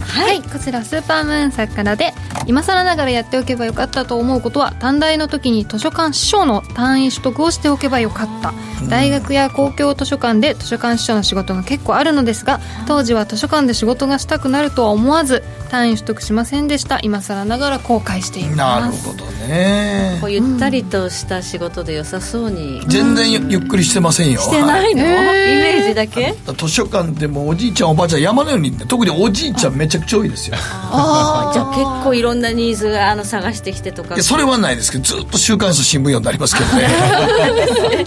[0.00, 2.14] はい、こちらスーパームーンさんからで
[2.46, 8.52] 今更ながらやっておけばよかったと思うことは短大の時に図書館司書の単位取得をしておけばよかった。
[8.88, 17.00] 大学や公共図書館で図書館司書の仕事が結構あるのですが当時は図書館で仕事がしたくなるとは思わず単位取得しませんでした。
[17.02, 19.06] 今更ながら後悔しています。
[19.06, 19.46] なるほどね。
[19.46, 22.82] ねこうゆったりとした仕事で良さそうに。
[22.86, 24.40] 全然ゆっくりしてませんよ。
[24.40, 26.34] してないの、はい、イメージだけ？
[26.56, 30.56] 図書館でもおじいちゃんおばあちゃん山のように特におじいちゃんめちゃくちゃ多いですよ。
[30.58, 31.66] ああじゃあ
[31.98, 34.20] 結構いろんなニーズがあの探してきてとか。
[34.22, 38.06] それはないですけどずっと週刊誌新聞読んでありますけどね。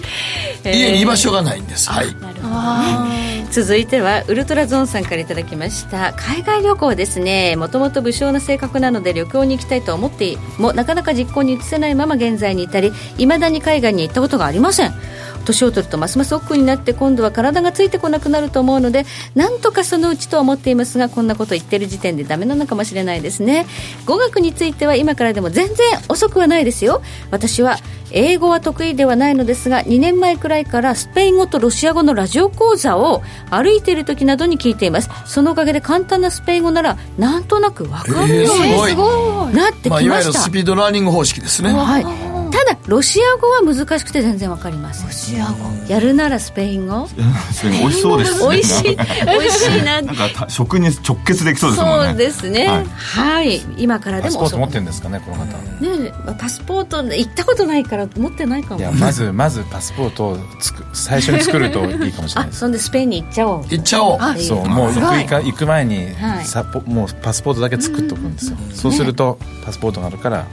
[0.77, 1.89] 家に居場所がないんです。
[1.89, 2.07] はい。
[2.19, 6.13] なるほど、ね続いてはウルトラゾーンさんからいただきました。
[6.13, 7.55] 海外旅行ですね。
[7.55, 14.93] もともと武将な性格なので旅行に行きたいと思ってもなかなか実行に移せないまま現在に至りいまだに海外に行ったことがありません
[15.44, 23.66] 年を取るとますます億劫になって今度は体がついてこなくなると思うのでなんとかそのうちとは思っていますがこんなこと言ってる時点でダメなのかもしれないですね。
[24.06, 25.76] 語学については今からでも全然
[26.08, 27.02] 遅くはないですよ。
[27.32, 27.78] 私は
[28.12, 33.22] 英語は得意ではないのですが2年前くらいからスペイン語とロシア語のラジオ講座を
[33.52, 35.10] 歩いている時などに聞いています。
[35.26, 45.08] そのおかげで簡単なスペイン語ならなんとなく分かるようになってきました、まあ、いわゆるスピードラーニング方式ですね、はいただロシア語は難しくて全然わかりません。
[45.08, 45.70] ロシア語？
[45.88, 47.08] やるならスペイン語？
[47.08, 47.16] ス
[47.62, 48.50] スペイン語美味しそうですね。
[48.50, 48.97] 美味しい。
[49.26, 50.02] 美味しいな。
[50.02, 52.08] なんか食に直結できそうですもんね。
[52.10, 55.45] そうですね、はい、はい、今からでもパスポート持ってるんですかねこの方。
[55.45, 58.80] ねパスポート行ったことないから持ってないかも。
[58.80, 63.66] いやまずまずパスポートをつく最初に作るといいかもしれない そんでスペインに行っちゃおう。
[63.70, 64.41] 行っちゃおう。
[64.41, 70.45] そうもう行く行く前に、はい、もうパスポートだけ作っておくんですよ、そうするとパスポートがあるから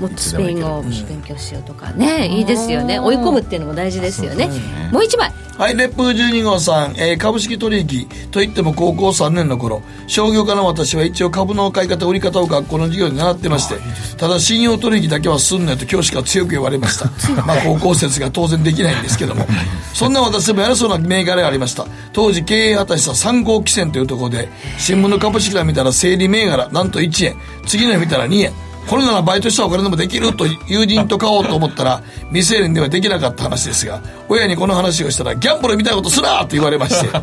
[0.00, 1.92] もっとスペイン語を勉強しようとか。
[1.92, 2.98] ね、いいですよね。
[2.98, 5.30] 追い込むっていうのも大事ですよね、ね、もう一枚。
[5.58, 8.08] はい烈風12号さん、えー、株式取引。
[8.30, 9.82] といっても高校3年の頃。
[10.06, 13.74] 商業科の私は一応株の買い方売り方を学校の授業で習ってまして。
[14.16, 17.10] ただ信用取引だけはすんねと教師が強く言われました。
[17.44, 19.46] まあ高校説が当然できないんですけども。
[19.92, 21.84] そんな私でも偉そうな銘柄がありました。
[22.14, 24.48] 当時経営果たした三号汽船というところで
[24.78, 27.36] 新聞の株式欄見たら整理銘柄なんと1円。
[27.66, 28.52] 次の日見たら2円
[28.88, 32.02] これならバイトしたお金でもできると友人と買おうと思ったら
[32.32, 37.10] 未成年ではできなかった話ですが親にこの話をしたらギャンブルみたいなことすなと言われまして。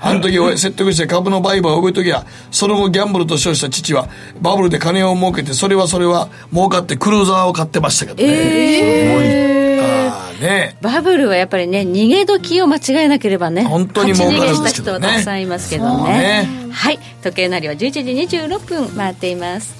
[0.00, 4.08] あの時説得して株の売買を覚えときゃその後ギャンブルと称した父は
[4.40, 10.76] バブルで金を儲けてそれはそれは儲かってクルーザーを買ってましたけどね、えー、ね。
[10.80, 14.98] バブルはやっぱりね逃げ時を間違えなければね本当に儲かるんですけどね。
[14.98, 16.98] 人はたくさんいますけどね、ね、はい。
[17.22, 19.74] 時計なりは11時26分回っています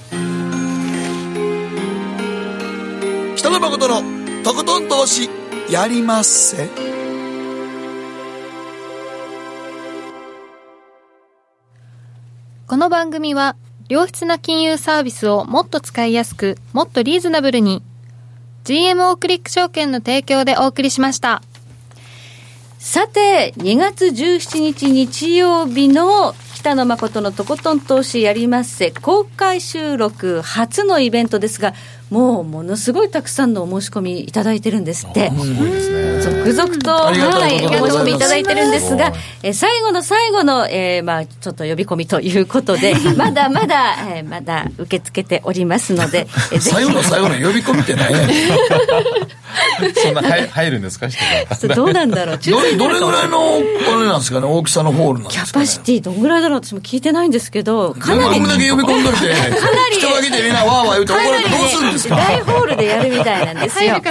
[3.39, 5.29] 北野誠のとことん投資
[5.69, 6.67] やりまっせ。
[12.67, 13.55] この番組は
[13.87, 17.81] 良質な金融サービスをもっと使いやすくもっとリーズナブルに
[18.65, 21.41] GMO クリック証券の提供でお送りしました。
[22.77, 31.73] さて2月17日日曜日の北野誠のとことん投資やりまっせ公開収録初のイベントですが
[32.09, 35.31] もうものすごいたくさんのお申し込みいただいてるんですって。
[36.21, 48.19] 続々と、はい、お申し込みいただいてるんですが、え最後の最後の、えー、まあちょっと呼び込みということで、 まだまだ、えー、まだ受け付けておりますので、えー、最後の最後の呼び込みって何や
[50.03, 51.07] そんな入入るんですか？
[51.75, 52.37] どうなんだろう。
[52.37, 53.59] どどれぐらいのあ
[54.01, 58.41] れなんですかね、大きさのホールなんですか、ね、キャパシティどんぐらいだろう私も聞いてないんですけど、かなり。
[58.41, 58.65] かなり。
[58.65, 62.15] 人が来てみんなわーわー言うて怒られてどうするんですか？
[62.15, 63.93] 大ホールでやるみたいなんですよ。
[63.93, 64.01] はい。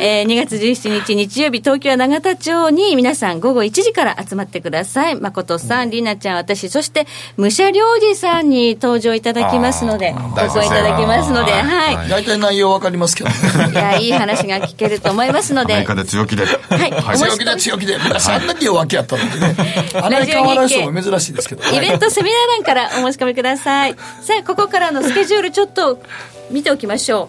[0.00, 5.16] えー、2月17日日曜日、東京永田町に皆さん午後1時から集まってください。
[5.16, 12.08] 誠さん、りなちゃん、私、そして、武者良二さんに登場いただきますので、ご声いただきますので、はい。
[12.08, 15.74] 大体内容わかりますけど、いや、いい話が聞けると思いますので。
[15.74, 16.44] アメリカで強気で。
[16.44, 17.18] はい。
[17.18, 17.96] 強気で強気で。
[17.96, 19.54] あんだけ弱気やったのにね。
[19.94, 21.62] あんなに変わら人も珍しいですけど。
[21.70, 23.94] イベントセミナー欄からお申し込みください。
[24.22, 26.02] さあ、ここからのスケジュールちょっと
[26.50, 27.28] 見ておきましょ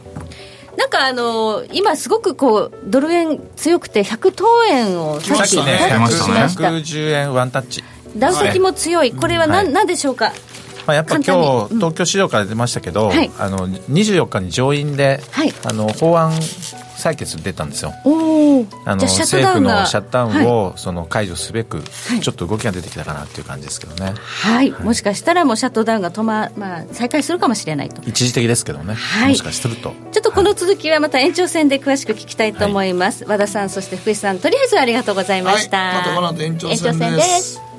[0.76, 0.78] う。
[0.78, 7.84] なんかあの今すごくこうドル円強くて100等円をさっきねタッチしました110円ワンタッチ。
[8.18, 9.12] ダウ先も強い。
[9.12, 10.34] これは何,、はい、でしょうか？
[10.88, 16.34] まあ、やっぱ今日、東京市場から出ましたけど、はい、あの24日に上院で、はい、あの法案
[17.02, 17.94] 採決出たんですよ。
[18.86, 21.82] あの政府のシャットダウンを、はい、その解除すべく、
[22.22, 24.14] ちょっと動きが出てきたかなっていう感じですけどね。
[24.44, 28.02] はい、もしかしたらもうシャットダウンが止ま、まあ、再開するかもしれないと。
[28.06, 28.94] 一時的ですけどね。
[28.94, 29.94] はい、もしかすると。
[30.12, 33.26] ちょっとこの続きはまた延長戦で詳しく聞きたいと思います。
[33.28, 35.94] 和田さん、そして福井さん、とりあえずありがとうございました。
[35.94, 37.71] またこの後延長戦です。